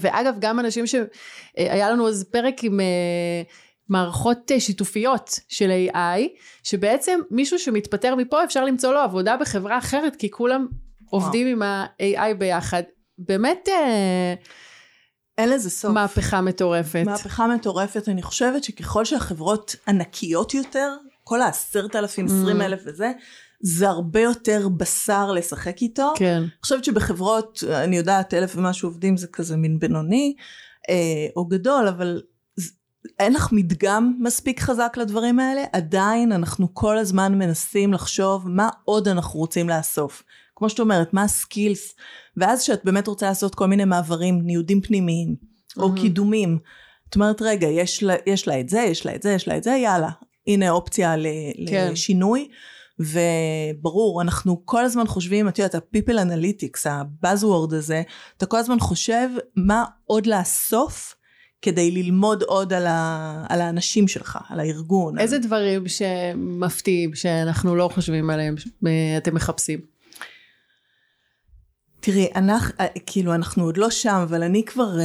[0.00, 2.80] ואגב, גם אנשים שהיה לנו אז פרק עם...
[2.80, 6.20] Uh, מערכות אה, שיתופיות של AI,
[6.62, 10.66] שבעצם מישהו שמתפטר מפה אפשר למצוא לו עבודה בחברה אחרת, כי כולם
[11.10, 12.82] עובדים עם ה-AI ביחד.
[13.18, 14.34] באמת אה,
[15.38, 15.90] אין לזה סוף.
[15.90, 17.02] מהפכה מטורפת.
[17.04, 20.92] מהפכה מטורפת, אני חושבת שככל שהחברות ענקיות יותר,
[21.24, 22.30] כל העשרת אלפים, Mm.
[22.30, 23.12] עשרים אלף וזה,
[23.60, 26.12] זה הרבה יותר בשר לשחק איתו.
[26.16, 26.36] כן.
[26.36, 30.34] אני חושבת שבחברות, אני יודעת, אלף ומשהו עובדים זה כזה מין בינוני,
[30.90, 32.22] אה, או גדול, אבל
[33.18, 39.08] אין לך מדגם מספיק חזק לדברים האלה, עדיין אנחנו כל הזמן מנסים לחשוב מה עוד
[39.08, 40.22] אנחנו רוצים לאסוף.
[40.56, 41.94] כמו שאת אומרת, מה הסקילס,
[42.36, 45.36] ואז כשאת באמת רוצה לעשות כל מיני מעברים, ניודים פנימיים,
[45.76, 46.00] או מהמם.
[46.00, 46.58] קידומים,
[47.08, 49.56] את אומרת, רגע, יש לה, יש לה את זה, יש לה את זה, יש לה
[49.56, 50.10] את זה, יאללה,
[50.46, 51.26] הנה אופציה ל,
[51.68, 51.88] כן.
[51.92, 52.48] לשינוי.
[53.00, 58.02] וברור, אנחנו כל הזמן חושבים, את יודעת, ה-people analytics, ה-buzzword הזה,
[58.36, 61.14] אתה כל הזמן חושב מה עוד לאסוף
[61.62, 65.18] כדי ללמוד עוד על, ה, על האנשים שלך, על הארגון.
[65.18, 65.42] איזה על...
[65.42, 68.54] דברים שמפתיעים, שאנחנו לא חושבים עליהם,
[68.86, 69.97] אה, אתם מחפשים?
[72.10, 72.74] תראי, אנחנו,
[73.06, 75.04] כאילו, אנחנו עוד לא שם, אבל אני כבר, אה,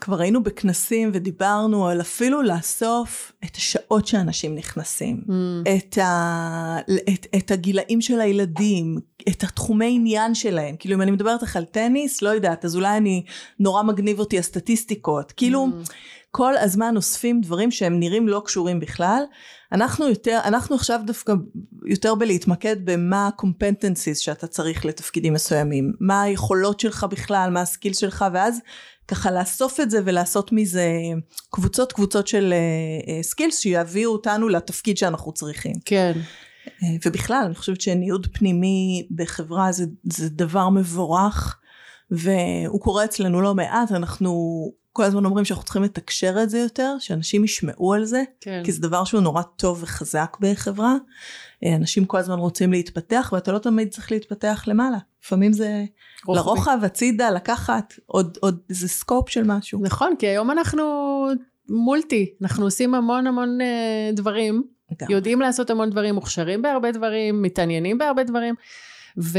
[0.00, 5.22] כבר היינו בכנסים ודיברנו על אפילו לאסוף את השעות שאנשים נכנסים.
[5.26, 5.32] Mm,
[5.76, 6.76] את, ה,
[7.14, 10.76] את, את הגילאים של הילדים, את התחומי עניין שלהם.
[10.76, 13.24] כאילו אם אני מדברת לך על טניס, לא יודעת, אז אולי אני,
[13.60, 15.32] נורא מגניב אותי הסטטיסטיקות.
[15.32, 15.92] כאילו Mm.
[16.30, 19.22] כל הזמן אוספים דברים שהם נראים לא קשורים בכלל.
[19.72, 21.32] אנחנו יותר, אנחנו עכשיו דווקא
[21.86, 25.92] יותר בלהתמקד במה ה-competencies שאתה צריך לתפקידים מסוימים.
[26.00, 28.58] מה היכולות שלך בכלל, מה ה skill שלך, ואז
[29.08, 30.88] ככה לאסוף את זה ולעשות מזה
[31.50, 32.54] קבוצות קבוצות של
[33.22, 35.74] skills שיביאו אותנו לתפקיד שאנחנו צריכים.
[35.84, 36.12] כן.
[36.66, 41.58] אה, ובכלל אני חושבת שניוד פנימי בחברה זה, זה דבר מבורך
[42.10, 44.32] והוא קורה אצלנו לא מעט אנחנו
[44.92, 48.62] כל הזמן אומרים שאנחנו צריכים לתקשר את זה יותר שאנשים ישמעו על זה כן.
[48.64, 50.94] כי זה דבר שהוא נורא טוב וחזק בחברה
[51.64, 55.84] אה, אנשים כל הזמן רוצים להתפתח ואתה לא תמיד צריך להתפתח למעלה לפעמים זה
[56.26, 56.44] רוחבי.
[56.44, 60.82] לרוחב הצידה לקחת עוד, עוד איזה סקופ של משהו נכון, כי היום אנחנו
[61.68, 64.62] מולטי, אנחנו עושים המון המון אה, דברים,
[65.00, 65.10] גם.
[65.10, 68.54] יודעים לעשות המון דברים, מוכשרים בהרבה דברים, מתעניינים בהרבה דברים,
[69.18, 69.38] ו...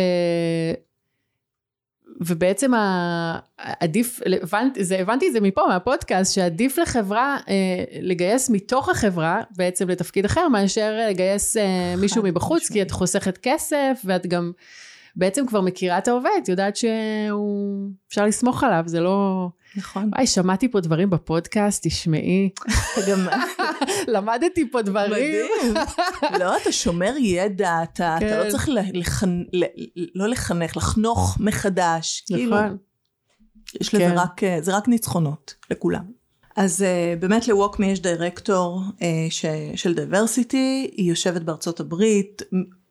[2.22, 2.72] ובעצם
[3.58, 9.90] עדיף, הבנתי, זה, הבנתי את זה מפה, מהפודקאסט, שעדיף לחברה אה, לגייס מתוך החברה בעצם
[9.90, 12.82] לתפקיד אחר, מאשר לגייס אה, מישהו מבחוץ, כי.
[12.82, 14.52] את חוסכת כסף, ואת גם
[15.16, 19.50] בעצם כבר מכירה את העובד, יודעת שהוא, אפשר לסמוך עליו, זה לא...
[19.76, 20.10] נכון.
[20.16, 22.50] וואי, שמעתי פה דברים בפודקאסט, תשמעי.
[23.10, 23.28] גם
[24.08, 25.46] למדתי פה דברים.
[26.40, 28.44] לא, אתה שומר ידע, אתה, אתה כן.
[28.46, 29.44] לא צריך לחנ...
[30.16, 32.24] לא לחנך, לחנוך מחדש.
[32.28, 32.78] כאילו, נכון.
[33.82, 34.14] לזה כן.
[34.18, 36.04] רק, אה, זה רק ניצחונות לכולם.
[36.56, 42.42] אז אה, באמת ל-WalkMe יש דירקטור אה, ש, של diversity, היא יושבת בארצות הברית.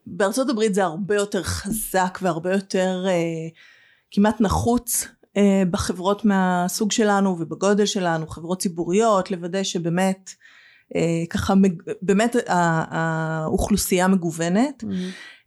[0.07, 3.55] בארצות הברית זה הרבה יותר חזק והרבה יותר uh,
[4.11, 5.09] כמעט נחוץ
[5.71, 10.31] בחברות מהסוג שלנו ובגודל שלנו, חברות ציבוריות, לוודא שבאמת
[10.95, 10.97] uh,
[11.31, 11.55] ככה,
[12.03, 14.85] באמת האוכלוסייה מגוונת.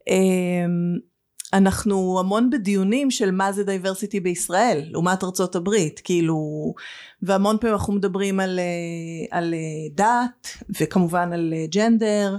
[0.07, 0.97] אמ,
[1.53, 6.73] אנחנו המון בדיונים של מה זה דייברסיטי בישראל לעומת ארצות הברית כאילו
[7.21, 9.59] והמון פעמים אנחנו מדברים על, אה, על אה,
[9.95, 10.47] דת
[10.79, 12.37] וכמובן על אה, ג'נדר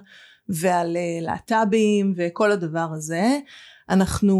[0.48, 3.38] ועל אה, להט"בים וכל הדבר הזה
[3.88, 4.36] אנחנו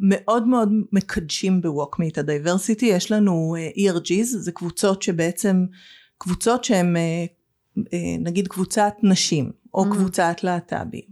[0.00, 5.64] מאוד מאוד מקדשים בווקמי את הדייברסיטי יש לנו אה, ERGs זה קבוצות שבעצם
[6.18, 7.24] קבוצות שהן אה,
[7.92, 9.90] אה, נגיד קבוצת נשים או Mm.
[9.92, 11.04] קבוצת להט"בים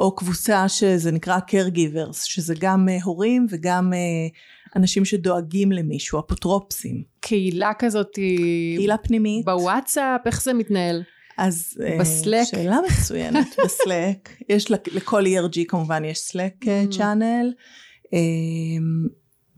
[0.00, 3.92] או קבוצה שזה נקרא caregivers שזה גם הורים וגם
[4.76, 8.14] אנשים שדואגים למישהו אפוטרופסים קהילה כזאת
[8.76, 11.02] קהילה פנימית בוואטסאפ, איך זה מתנהל?
[11.38, 12.44] אז אה, בסלק?
[12.44, 16.96] שאלה מצוינת בסלק יש לכל ERG כמובן יש סלק אה, Mm.
[16.96, 17.52] צ'אנל
[18.12, 19.06] אמ,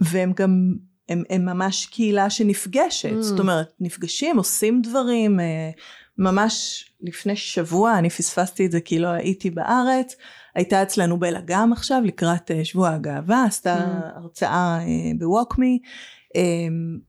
[0.01, 0.75] והם גם
[1.09, 3.23] הם, הם ממש קהילה שנפגשת Mm.
[3.23, 5.71] זאת אומרת נפגשים עושים דברים אה,
[6.19, 10.15] ממש לפני שבוע אני פספסתי את זה כי לא הייתי בארץ
[10.55, 14.19] הייתה אצלנו בלה גם עכשיו לקראת שבוע הגאווה עשתה Mm.
[14.19, 14.87] הרצאה אה,
[15.19, 15.79] בווקמי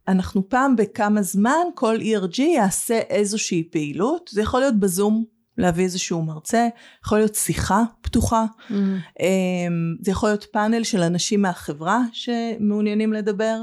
[0.07, 4.29] אנחנו פעם בכמה זמן כל ERG יעשה איזושהי פעילות.
[4.33, 5.25] זה יכול להיות בזום
[5.57, 6.67] להביא איזשהו מרצה
[7.05, 8.45] יכול להיות שיחה פתוחה.
[8.45, 8.73] Mm.
[9.19, 13.61] אמ, זה יכול להיות פאנל של אנשים מהחברה שמעוניינים לדבר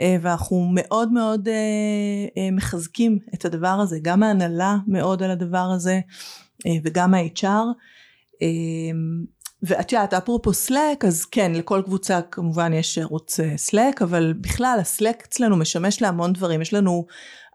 [0.00, 1.54] אה, ואנחנו מאוד מאוד אה,
[2.36, 6.00] אה, מחזקים את הדבר הזה גם ההנהלה מאוד על הדבר הזה
[6.84, 7.66] וגם ה-HR
[8.42, 9.24] אמ,
[9.62, 14.78] ואת יודעת אפרופו סלק אז כן לכל קבוצה כמובן יש ערוץ אה, סלק אבל בכלל
[14.80, 17.06] הסלק אצלנו משמש להמון דברים יש לנו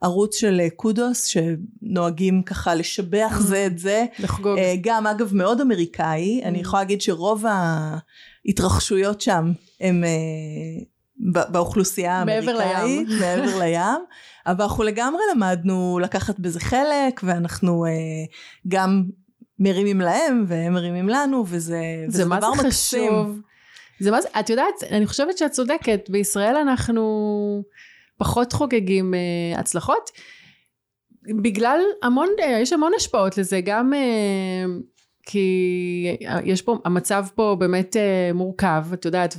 [0.03, 4.57] ערוץ של אה, קודוס שנוהגים ככה לשבח זה את זה לחגוג.
[4.57, 6.61] אה, גם אגב מאוד אמריקאי, אני Mm.
[6.61, 7.45] יכולה להגיד שרוב
[8.45, 10.83] ההתרחשויות שם הם אה,
[11.49, 13.19] באוכלוסייה מעבר האמריקאית, לים.
[13.21, 14.05] מעבר לים,
[14.47, 17.91] אבל אנחנו לגמרי למדנו לקחת בזה חלק, ואנחנו אה,
[18.67, 19.03] גם
[19.63, 23.11] מרימים להם והם מרימים לנו, וזה, וזה זה מה דבר זה מקסים.
[23.11, 23.39] חשוב.
[23.99, 27.63] זה מה זה, את יודעת, אני חושבת שאת צודקת, בישראל אנחנו
[28.17, 30.09] פחות חוגגים אה, הצלחות,
[31.41, 34.65] בגלל המון, אה, יש המון השפעות לזה, גם אה,
[35.25, 39.35] כי יש פה, המצב פה באמת אה, מורכב, את יודעת,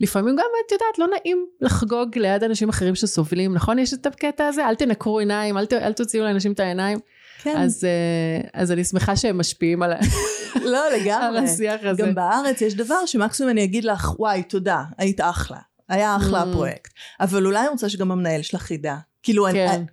[0.00, 3.78] ולפעמים גם, את יודעת, לא נעים לחגוג ליד אנשים אחרים שסובלים, נכון?
[3.78, 4.66] יש את הקטע הזה?
[4.66, 6.98] אל תנקרו עיניים, אל, ת, אל תוציאו לאנשים את העיניים.
[7.42, 9.92] כן, אז, אה, אז אני שמחה שהם משפיעים על,
[10.72, 11.38] לא על לגמרי.
[11.38, 12.02] השיח הזה.
[12.02, 15.58] גם בארץ יש דבר שמקסימום אני אגיד לך, וואי, תודה, היית אחלה.
[15.88, 16.46] היה אחלה Mm.
[16.46, 16.92] הפרויקט.
[17.20, 18.96] אבל אולי אני רוצה שגם המנהל שלך ידע.
[19.22, 19.66] כאילו, כן.
[19.68, 19.84] אני,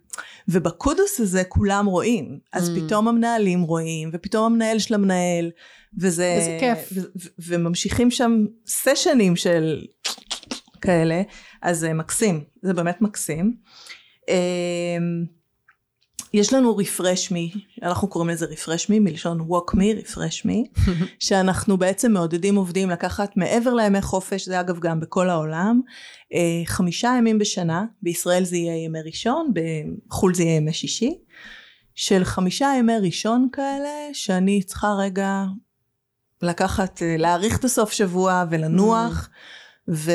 [0.48, 2.40] ובקודוס הזה כולם רואים.
[2.54, 2.80] אז Mm.
[2.82, 5.52] פתאום המנהלים רואים, ופתאום המנהל של המנהל,
[6.00, 6.36] וזה...
[6.40, 6.90] וזה כיף.
[6.92, 9.82] ו- ו- וממשיכים שם סשנים של
[10.82, 11.22] כאלה,
[11.62, 13.56] אז זה מקסים, זה באמת מקסים.
[16.34, 17.52] יש לנו רפרש מי,
[17.84, 20.66] אנחנו קוראים לזה רפרש מי, מלשון walk me, רפרש מי,
[21.20, 25.82] שאנחנו בעצם מעודדים עובדים לקחת מעבר לימי חופש, זה אגב גם בכל העולם,
[26.34, 31.18] אה, חמישה ימים בשנה, בישראל זה יהיה ימי ראשון, בחו"ל זה יהיה ימי שישי,
[31.96, 35.44] של חמישה ימי ראשון כאלה, שאני צריכה רגע
[36.42, 39.30] לקחת, אה, להאריך את הסוף שבוע ולנוח,
[39.90, 40.12] ו...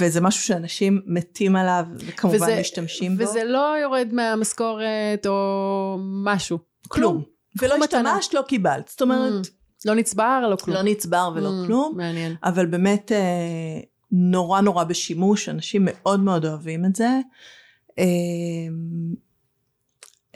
[0.00, 3.22] וזה משהו שאנשים מתים עליו, וכמובן וזה- משתמשים בו.
[3.24, 6.58] וזה לא יורד מהמשכורת או משהו.
[6.88, 7.22] כלום.
[7.62, 8.10] ולא מתנה.
[8.12, 8.88] השתמשת, לא קיבלת.
[8.88, 9.46] זאת אומרת,
[9.84, 10.76] לא נצבר, לא כלום.
[10.76, 12.34] לא נצבר ולא Mm, כלום, מעניין.
[12.44, 13.80] אבל באמת אה,
[14.12, 17.08] נורא נורא בשימוש, אנשים מאוד מאוד אוהבים את זה.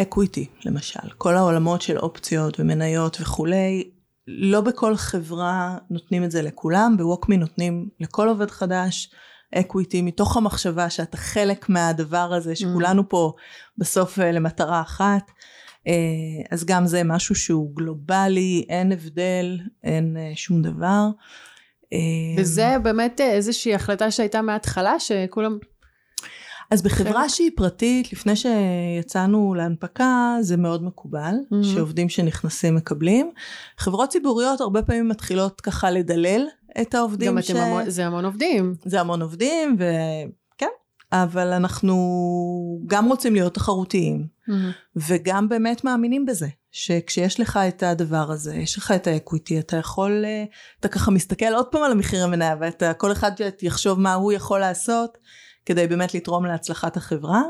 [0.00, 3.90] אקוויטי למשל, כל העולמות של אופציות ומניות וכולי,
[4.26, 9.10] לא בכל חברה נותנים את זה לכולם, בווקמי נותנים לכל עובד חדש
[9.54, 13.32] אקוויטי מתוך המחשבה שאתה חלק מהדבר הזה, שכולנו פה
[13.78, 15.30] בסוף אה, למטרה אחת.
[15.86, 15.92] אה,
[16.50, 21.08] אז גם זה משהו שהוא גלובלי, אין הבדל, אין אה, שום דבר.
[22.38, 25.58] וזה באמת איזושהי החלטה שהייתה מההתחלה, שכולם...
[26.70, 31.66] אז בחברה שהיא פרטית, לפני שיצאנו להנפקה, זה מאוד מקובל, Mhm.
[31.66, 33.30] שעובדים שנכנסים מקבלים.
[33.78, 36.46] חברות ציבוריות הרבה פעמים מתחילות ככה לדלל
[36.80, 37.50] את העובדים גם ש...
[37.50, 38.74] אתם המון, זה המון עובדים.
[38.84, 40.66] זה המון עובדים, וכן,
[41.12, 41.96] אבל אנחנו
[42.86, 44.26] גם רוצים להיות תחרותיים,
[44.96, 50.24] וגם באמת מאמינים בזה, שכשיש לך את הדבר הזה, יש לך את האקוויטי, אתה יכול,
[50.24, 50.44] אה,
[50.80, 54.60] אתה ככה מסתכל עוד פעם על המחיר המניה, ואתה, כל אחד יחשוב מה הוא יכול
[54.60, 55.18] לעשות,
[55.66, 57.42] כדי באמת לתרום להצלחת החברה.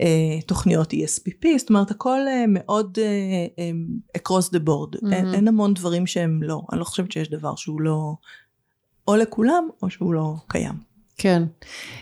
[0.00, 2.98] אה, תוכניות ESPP, זאת אומרת הכל אה, מאוד
[4.18, 5.34] across the board, אין, מהמם.
[5.34, 8.14] אין המון דברים שהם לא, אני לא חושבת שיש דבר שהוא לא,
[9.08, 10.74] או לכולם או שהוא לא קיים.
[11.16, 11.42] כן.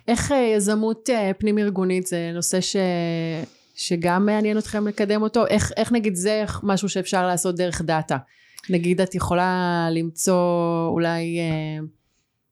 [0.09, 2.77] איך אה, יזמות אה, פנים ארגונית זה נושא ש...
[3.75, 5.47] שגם מעניין אתכם לקדם אותו?
[5.47, 8.17] איך, איך נגיד זה משהו שאפשר לעשות דרך דאטה?
[8.71, 11.85] נגיד את יכולה למצוא אולי אה,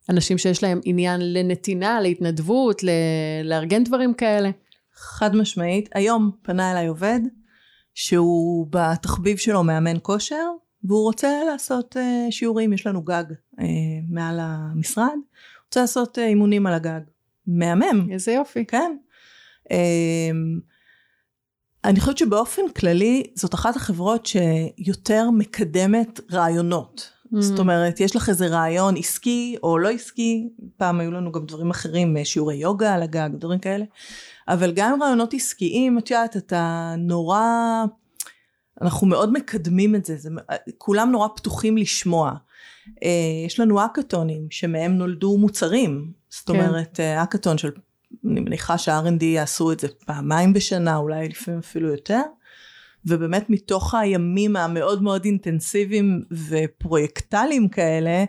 [0.08, 2.90] אנשים שיש להם עניין לנתינה, להתנדבות, ל...
[3.44, 4.50] לארגן דברים כאלה?
[4.94, 7.20] חד משמעית, היום פנה אליי עובד
[7.94, 10.46] שהוא בתחביב שלו מאמן כושר
[10.84, 13.62] והוא רוצה לעשות uh, שיעורים, יש לנו גג uh,
[14.08, 15.14] מעל המשרד,
[15.66, 17.00] רוצה לעשות uh, אימונים על הגג.
[17.46, 18.64] מהמם, איזה יופי.
[18.64, 18.96] כן.
[19.64, 19.72] Um,
[21.84, 27.10] אני חושבת שבאופן כללי זאת אחת החברות שיותר מקדמת רעיונות.
[27.34, 27.40] Mm.
[27.40, 31.70] זאת אומרת, יש לך איזה רעיון עסקי או לא עסקי, פעם היו לנו גם דברים
[31.70, 33.84] אחרים, שיעורי יוגה על הגג, דברים כאלה,
[34.48, 37.40] אבל גם רעיונות עסקיים, את יודעת, אתה נורא,
[38.82, 40.30] אנחנו מאוד מקדמים את זה, זה
[40.78, 42.32] כולם נורא פתוחים לשמוע.
[43.02, 46.54] אה, יש לנו אקתונים שמהם נולדו מוצרים, זאת כן.
[46.54, 47.70] אומרת, אה, אקתון של,
[48.30, 52.20] אני מניחה שה-R&D יעשו את זה פעמיים בשנה, אולי לפעמים אפילו יותר.
[53.06, 58.24] ובאמת מתוך הימים המאוד מאוד אינטנסיביים ופרויקטליים כאלה,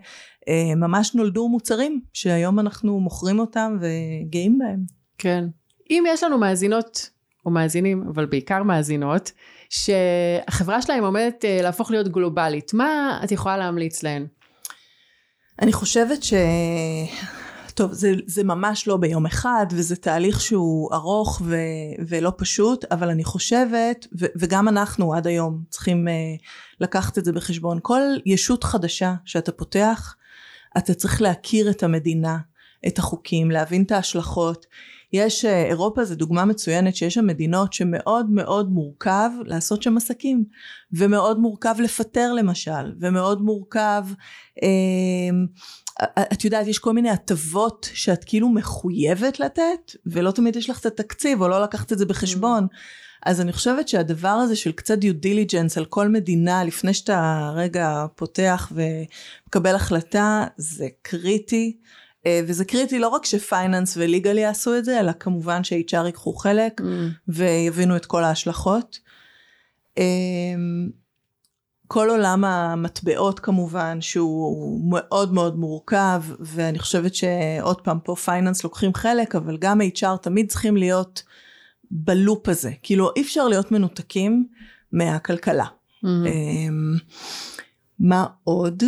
[0.47, 4.79] אה, ממש נולדו מוצרים שהיום אנחנו מוכרים אותם וגאים בהם.
[5.17, 5.45] כן.
[5.89, 7.09] אם יש לנו מאזינות,
[7.45, 9.31] או מאזינים, אבל בעיקר מאזינות,
[9.71, 14.27] שהחברה שלהם עומדת אה, להפוך להיות גלובלית, מה את יכולה להמליץ להן?
[15.61, 16.33] אני חושבת ש...
[17.73, 21.55] טוב, זה, זה ממש לא ביום אחד, וזה תהליך שהוא ארוך ו,
[22.07, 26.11] ולא פשוט, אבל אני חושבת, ו, וגם אנחנו עד היום צריכים uh,
[26.79, 30.15] לקחת את זה בחשבון, כל ישות חדשה שאתה פותח,
[30.77, 32.37] אתה צריך להכיר את המדינה,
[32.87, 34.65] את החוקים, להבין את ההשלכות.
[35.13, 40.43] יש, uh, אירופה זה דוגמה מצוינת שיש שם מדינות שמאוד מאוד מורכב לעשות שם עסקים,
[40.93, 44.05] ומאוד מורכב לפטר למשל, ומאוד מורכב...
[44.59, 44.63] Uh,
[46.33, 50.85] את יודעת, יש כל מיני הטבות שאת כאילו מחויבת לתת, ולא תמיד יש לך את
[50.85, 52.67] התקציב, או לא לקחת את זה בחשבון.
[53.25, 58.05] אז אני חושבת שהדבר הזה של קצת due diligence על כל מדינה, לפני שאתה רגע
[58.15, 61.77] פותח ומקבל החלטה, זה קריטי.
[62.25, 66.05] אה, וזה קריטי לא רק ש finance ו legal יעשו את זה, אלא כמובן ש-HR
[66.05, 66.81] ייקחו חלק
[67.27, 68.99] ויבינו את כל ההשלכות.
[69.97, 70.89] אמ,
[71.87, 78.93] כל עולם המטבעות כמובן שהוא מאוד מאוד מורכב ואני חושבת שעוד פעם פה finance לוקחים
[78.93, 81.23] חלק אבל גם HR תמיד צריכים להיות
[81.91, 84.47] בלופ הזה כאילו אי אפשר להיות מנותקים
[84.91, 85.65] מהכלכלה.
[85.65, 86.07] Mm-hmm.
[86.07, 86.95] אמ,
[87.99, 88.83] מה עוד?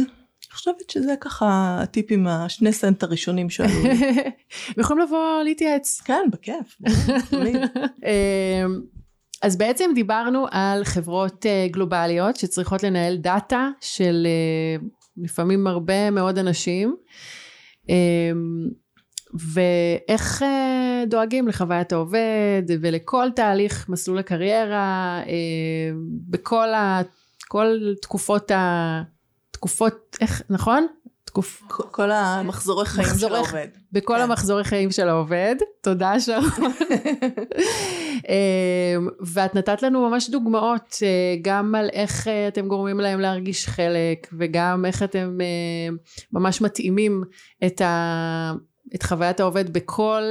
[0.53, 3.73] אני חושבת שזה ככה הטיפים השני סנט הראשונים שעלו
[4.79, 6.01] יכולים לבוא להתייעץ.
[6.05, 6.77] כן בכיף.
[8.05, 8.81] אמ,
[9.41, 14.87] אז בעצם דיברנו על חברות אה, גלובליות שצריכות לנהל דאטה של אה,
[15.17, 16.95] לפעמים הרבה מאוד אנשים
[17.89, 18.69] אמ,
[19.53, 25.21] ואיך אה, דואגים לחוויית העובד ולכל תהליך מסלול הקריירה
[26.29, 27.01] בכל ה,
[27.47, 29.01] כל תקופות ה...
[29.63, 30.87] תקופות, איך, נכון?
[31.25, 31.61] תקופ...
[31.67, 33.67] כל המחזורי חיים של מחזורי- העובד.
[33.91, 34.21] בכל כן.
[34.21, 35.55] המחזורי חיים של העובד.
[35.81, 36.43] תודה שרון.
[38.29, 43.67] אמ, ואת נתת לנו ממש דוגמאות אה, גם על איך אה, אתם גורמים להם להרגיש
[43.67, 45.95] חלק וגם איך אתם אה,
[46.31, 47.23] ממש מתאימים
[47.65, 48.53] את, ה...
[48.95, 50.23] את חוויית העובד בכל,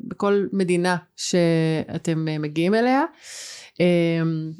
[0.00, 3.02] בכל מדינה שאתם מגיעים אליה.
[3.80, 4.50] אמ,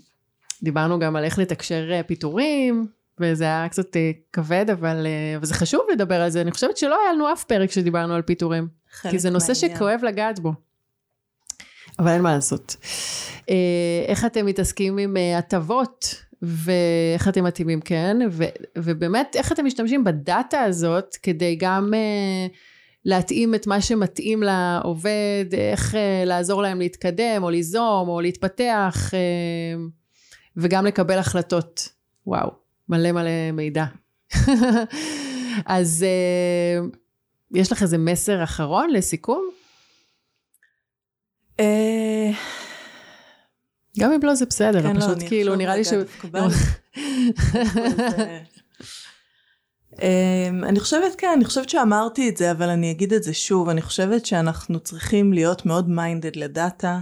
[0.63, 2.87] דיברנו גם על איך לתקשר פיטורים.
[3.21, 6.77] וזה היה קצת אה, כבד אבל, אה, אבל זה חשוב לדבר על זה אני חושבת
[6.77, 8.69] שלא היה לנו אף פרק שדיברנו על פיטורים
[9.11, 9.77] כי זה נושא מהעניין.
[9.77, 10.53] שכואב לגעת בו.
[11.99, 12.77] אבל אין מה לעשות.
[13.51, 18.45] אה, איך אתם מתעסקים עם הטבות ואיך אתם מתאימים כן ו,
[18.79, 22.47] ובאמת איך אתם משתמשים בדאטה הזאת כדי גם אה,
[23.05, 29.83] להתאים את מה שמתאים לעובד איך אה, לעזור להם להתקדם או ליזום או להתפתח אה,
[30.57, 31.89] וגם לקבל החלטות
[32.27, 33.85] וואו מלא מלא מידע
[35.67, 36.87] אז אה,
[37.55, 39.49] יש לך איזה מסר אחרון לסיכום?
[41.61, 42.31] אה,
[43.99, 45.93] גם אם לא זה בסדר, כן, לא, פשוט אני כאילו נראה לי ש...
[50.03, 53.69] אמ, אני חושבת, כן, אני חושבת שאמרתי את זה, אבל אני אגיד את זה שוב.
[53.69, 57.01] אני חושבת שאנחנו צריכים להיות מאוד minded ל data,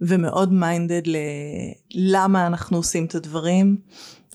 [0.00, 1.02] ומאוד minded
[1.94, 3.76] ללמה אנחנו עושים את הדברים.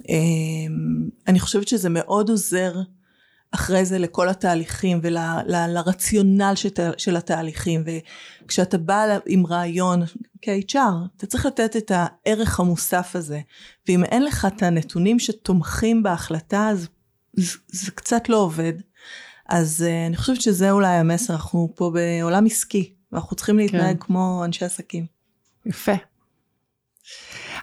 [0.09, 2.73] אמ, אני חושבת שזה מאוד עוזר
[3.51, 6.53] אחרי זה לכל התהליכים ולרציונל
[6.97, 7.83] של התהליכים.
[8.45, 10.03] וכשאתה בא עם רעיון
[10.41, 10.77] כ-HR,
[11.17, 13.41] אתה צריך לתת את הערך המוסף הזה.
[13.87, 16.87] ואם אין לך את הנתונים שתומכים בהחלטה, אז
[17.33, 18.73] זה, זה קצת לא עובד.
[19.49, 24.05] אז uh, אני חושבת שזה אולי המסר, אנחנו פה בעולם עסקי, ואנחנו צריכים להתנהג כן.
[24.05, 25.05] כמו אנשי עסקים.
[25.65, 25.93] יפה.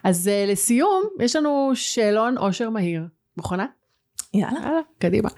[0.04, 3.02] אז uh, לסיום, יש לנו שאלון עושר מהיר.
[3.36, 3.66] מוכנה?
[4.34, 4.60] יאללה.
[4.60, 5.28] יאללה, קדימה.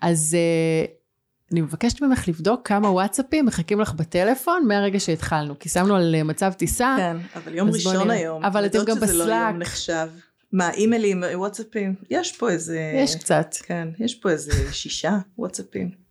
[0.00, 0.90] אז uh,
[1.52, 6.24] אני מבקשת ממך לבדוק כמה וואטסאפים מחכים לך בטלפון מהרגע שהתחלנו, כי שמנו על אה,
[6.24, 6.94] מצב טיסה.
[6.98, 8.16] כן, אבל יום ראשון נראה.
[8.16, 8.44] היום.
[8.44, 9.50] אבל אתם גם שזה לא ב Slack.
[9.50, 10.08] יום נחשב.
[10.52, 11.94] מה, אימיילים, וואטסאפים?
[12.10, 12.92] יש פה איזה...
[12.94, 13.54] יש קצת.
[13.62, 16.01] כן, יש פה איזה שישה וואטסאפים.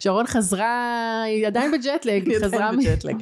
[0.00, 3.16] שרון חזרה, היא עדיין ב jet lag, היא חזרה ב jet lag.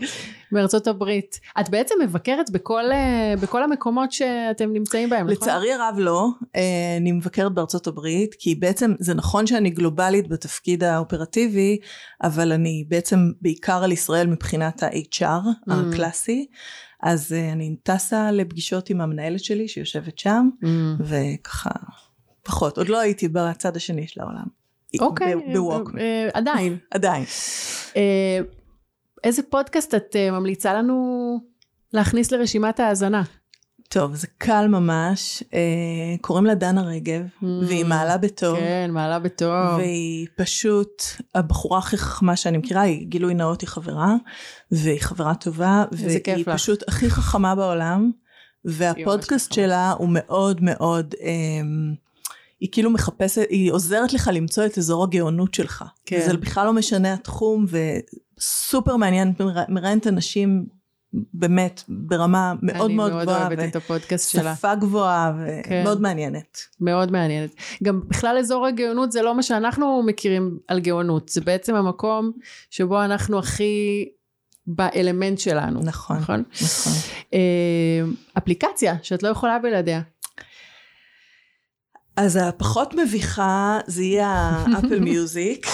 [0.52, 1.40] מארצות הברית.
[1.60, 5.32] את בעצם מבקרת בכל, אה, בכל המקומות שאתם נמצאים בהם, נכון?
[5.42, 10.84] לצערי הרב לא, אה, אני מבקרת בארצות הברית, כי בעצם זה נכון שאני גלובלית בתפקיד
[10.84, 11.78] האופרטיבי,
[12.22, 15.22] אבל אני בעצם בעיקר על ישראל מבחינת ה-HR
[15.68, 15.72] Mm.
[15.72, 16.46] הקלאסי,
[17.02, 20.66] אז אה, אני טסה לפגישות עם המנהלת שלי שיושבת שם, Mm.
[21.00, 21.70] וככה,
[22.42, 24.65] פחות, עוד לא הייתי בצד השני של העולם.
[25.00, 25.90] אוקיי, בווק.
[25.98, 26.76] אה, אה, עדיין.
[26.94, 27.24] עדיין.
[27.96, 28.38] אה,
[29.24, 31.38] איזה פודקאסט את אה, ממליצה לנו
[31.92, 33.22] להכניס לרשימת ההאזנה?
[33.88, 38.56] טוב, זה קל ממש, אה, קוראים לה דנה רגב, והיא מעלה בטוב.
[38.56, 39.74] כן, מעלה בטוב.
[39.76, 41.02] והיא פשוט
[41.34, 44.14] הבחורה הכי חכמה שאני מכירה, היא גילוי נאות היא חברה,
[44.70, 46.54] והיא חברה טובה, איזה כיף והיא לך.
[46.54, 48.10] פשוט הכי חכמה בעולם,
[48.64, 49.52] והפודקאסט.
[49.52, 51.94] שלה הוא מאוד מאוד, אמ,
[52.60, 55.84] היא כאילו מחפשת, היא עוזרת לך למצוא את אזור הגאונות שלך.
[56.06, 56.22] כן.
[56.26, 57.66] זה בכלל לא משנה התחום,
[58.38, 60.66] וסופר מעניין, מרא- מראיינת אנשים
[61.34, 64.52] באמת ברמה מאוד מאוד אני מאוד גבוהה, אוהבת את הפודקאסט שלה.
[64.52, 65.32] ושפה גבוהה,
[65.64, 65.80] כן.
[65.82, 66.58] ומאוד מעניינת.
[66.80, 67.50] מאוד מעניינת.
[67.82, 72.32] גם בכלל אזור הגאונות זה לא מה שאנחנו מכירים על גאונות, זה בעצם המקום
[72.70, 74.08] שבו אנחנו הכי
[74.66, 75.80] באלמנט שלנו.
[75.82, 76.42] נכון, נכון?
[76.62, 76.92] נכון.
[77.34, 77.38] אה,
[78.38, 80.00] אפליקציה שאת לא יכולה בלעדיה.
[82.16, 84.28] אז הפחות מביכה זה יהיה
[84.66, 85.66] האפל מיוזיק,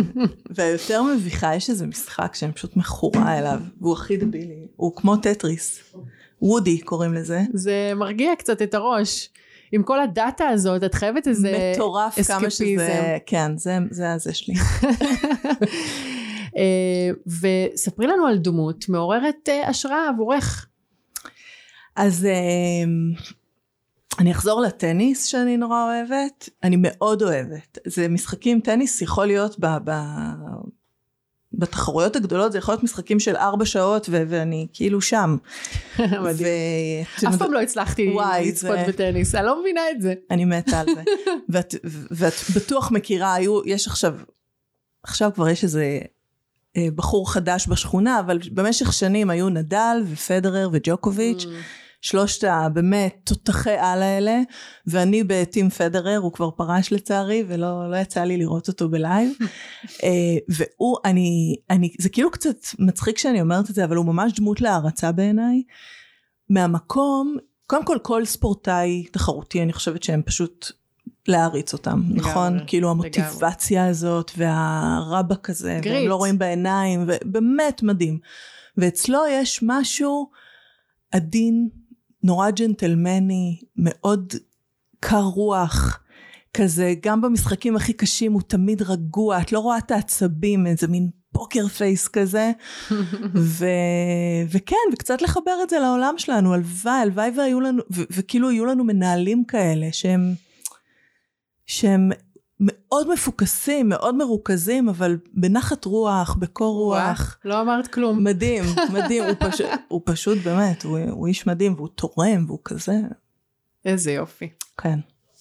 [0.56, 5.94] והיותר מביכה יש איזה משחק שאני פשוט מכורה אליו, והוא הכי דבילי, הוא כמו טטריס,
[6.42, 9.28] וודי קוראים לזה, זה מרגיע קצת את הראש.
[9.72, 12.84] עם כל הדאטה הזאת, את חייבת איזה מטורף כמה אסקפיזם.
[12.84, 14.54] שזה, כן, זה, זה הזה שלי.
[16.56, 20.66] אה, וספרי לנו על דמות מעוררת אה, השראה עבורך.
[21.96, 23.12] אז אמ,
[24.18, 29.66] אני אחזור לטניס שאני נורא אוהבת, אני מאוד אוהבת, זה משחקים, טניס יכול להיות ב...
[29.84, 29.90] ב
[31.52, 35.36] בתחרויות הגדולות זה יכול להיות משחקים של ארבע שעות ו- ואני כאילו שם.
[35.98, 37.04] מדהים.
[37.28, 40.14] אף פעם לא הצלחתי לצפות בטניס, אני לא מבינה את זה.
[40.30, 41.02] אני מתה על זה.
[41.52, 41.74] ואת,
[42.10, 44.14] ואת בטוח מכירה, היו, יש עכשיו,
[45.02, 45.98] עכשיו כבר יש איזה
[46.76, 51.48] אה, בחור חדש בשכונה, אבל במשך שנים היו נדל ופדרר וג'וקוביץ', Mm.
[52.00, 54.40] שלושת הבאמת תותחי על האלה,
[54.86, 59.32] ואני בטים פדרר, הוא כבר פרש לצערי, ולא לא יצא לי לראות אותו בלייב.
[60.04, 60.08] אה,
[60.48, 64.60] והוא, אני, אני, זה כאילו קצת מצחיק שאני אומרת את זה, אבל הוא ממש דמות
[64.60, 65.62] להערצה בעיניי.
[66.48, 67.36] מהמקום,
[67.66, 70.72] קודם כל כל ספורטאי תחרותי, אני חושבת שהם פשוט
[71.28, 72.58] להעריץ אותם, לגמרי, נכון?
[72.66, 76.08] כאילו המוטיבציה הזאת והרבק הזה, והם גריט.
[76.08, 78.18] לא רואים בעיניים, ובאמת מדהים.
[78.76, 80.30] ואצלו יש משהו
[81.12, 81.68] עדין,
[82.22, 84.34] נורא ג'נטלמני, מאוד
[85.00, 86.00] קר רוח,
[86.54, 91.10] כזה, גם במשחקים הכי קשים הוא תמיד רגוע, את לא רואה את העצבים, איזה מין
[91.32, 92.52] פוקר פייס כזה.
[93.34, 93.66] ו...
[94.50, 98.02] וכן, וקצת לחבר את זה לעולם שלנו, הלוואי, הלוואי והיו לנו, ו...
[98.10, 100.34] וכאילו יהיו לנו מנהלים כאלה שהם,
[101.66, 102.10] שהם
[102.60, 107.38] מאוד מפוקסים, מאוד מרוכזים, אבל בנחת רוח, בקור רוח.
[107.44, 108.24] לא אמרת כלום.
[108.24, 109.60] מדהים, מדהים, הוא, פש...
[109.88, 112.94] הוא פשוט באמת, הוא, הוא איש מדהים, והוא תורם, והוא כזה,
[113.84, 114.48] איזה יופי.
[114.78, 114.98] כן.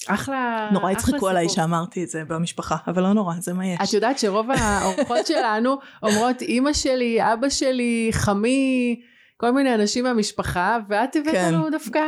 [0.08, 1.50] אחלה, נורא יצחקו עליי.
[1.50, 3.80] שאמרתי את זה במשפחה, אבל לא נורא, זה מה יש.
[3.84, 9.02] את יודעת שרוב האורחות שלנו אומרות אימא שלי, אבא שלי, חמי,
[9.42, 11.54] כל מיני אנשים מהמשפחה, ואת הבאת כן.
[11.54, 12.00] לנו דווקא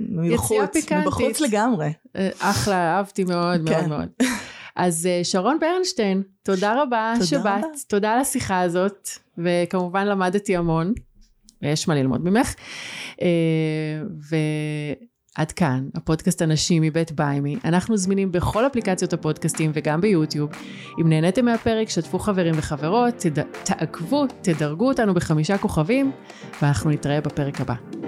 [0.00, 1.06] מבחוץ, פיקנטית.
[1.06, 1.92] מבחוץ לגמרי.
[2.16, 3.88] אה, אחלה, אהבתי מאוד מאוד כן.
[3.88, 4.08] מאוד.
[4.76, 7.68] אז אה, שרון ברנשטיין, תודה רבה תודה שבאת, רבה.
[7.88, 10.92] תודה על השיחה הזאת, וכמובן למדתי המון.
[11.62, 12.54] יש מה ללמוד ממך.
[13.22, 13.28] אה,
[15.38, 17.56] ועד כאן, הפודקאסט הנשים מבית ביימי.
[17.64, 20.50] אנחנו זמינים בכל אפליקציות הפודקאסטים וגם ביוטיוב.
[21.00, 23.42] אם נהניתם מהפרק, שתפו חברים וחברות, תד...
[23.64, 26.12] תעקבו, תדרגו אותנו בחמישה כוכבים,
[26.62, 28.03] ואנחנו נתראה בפרק הבא.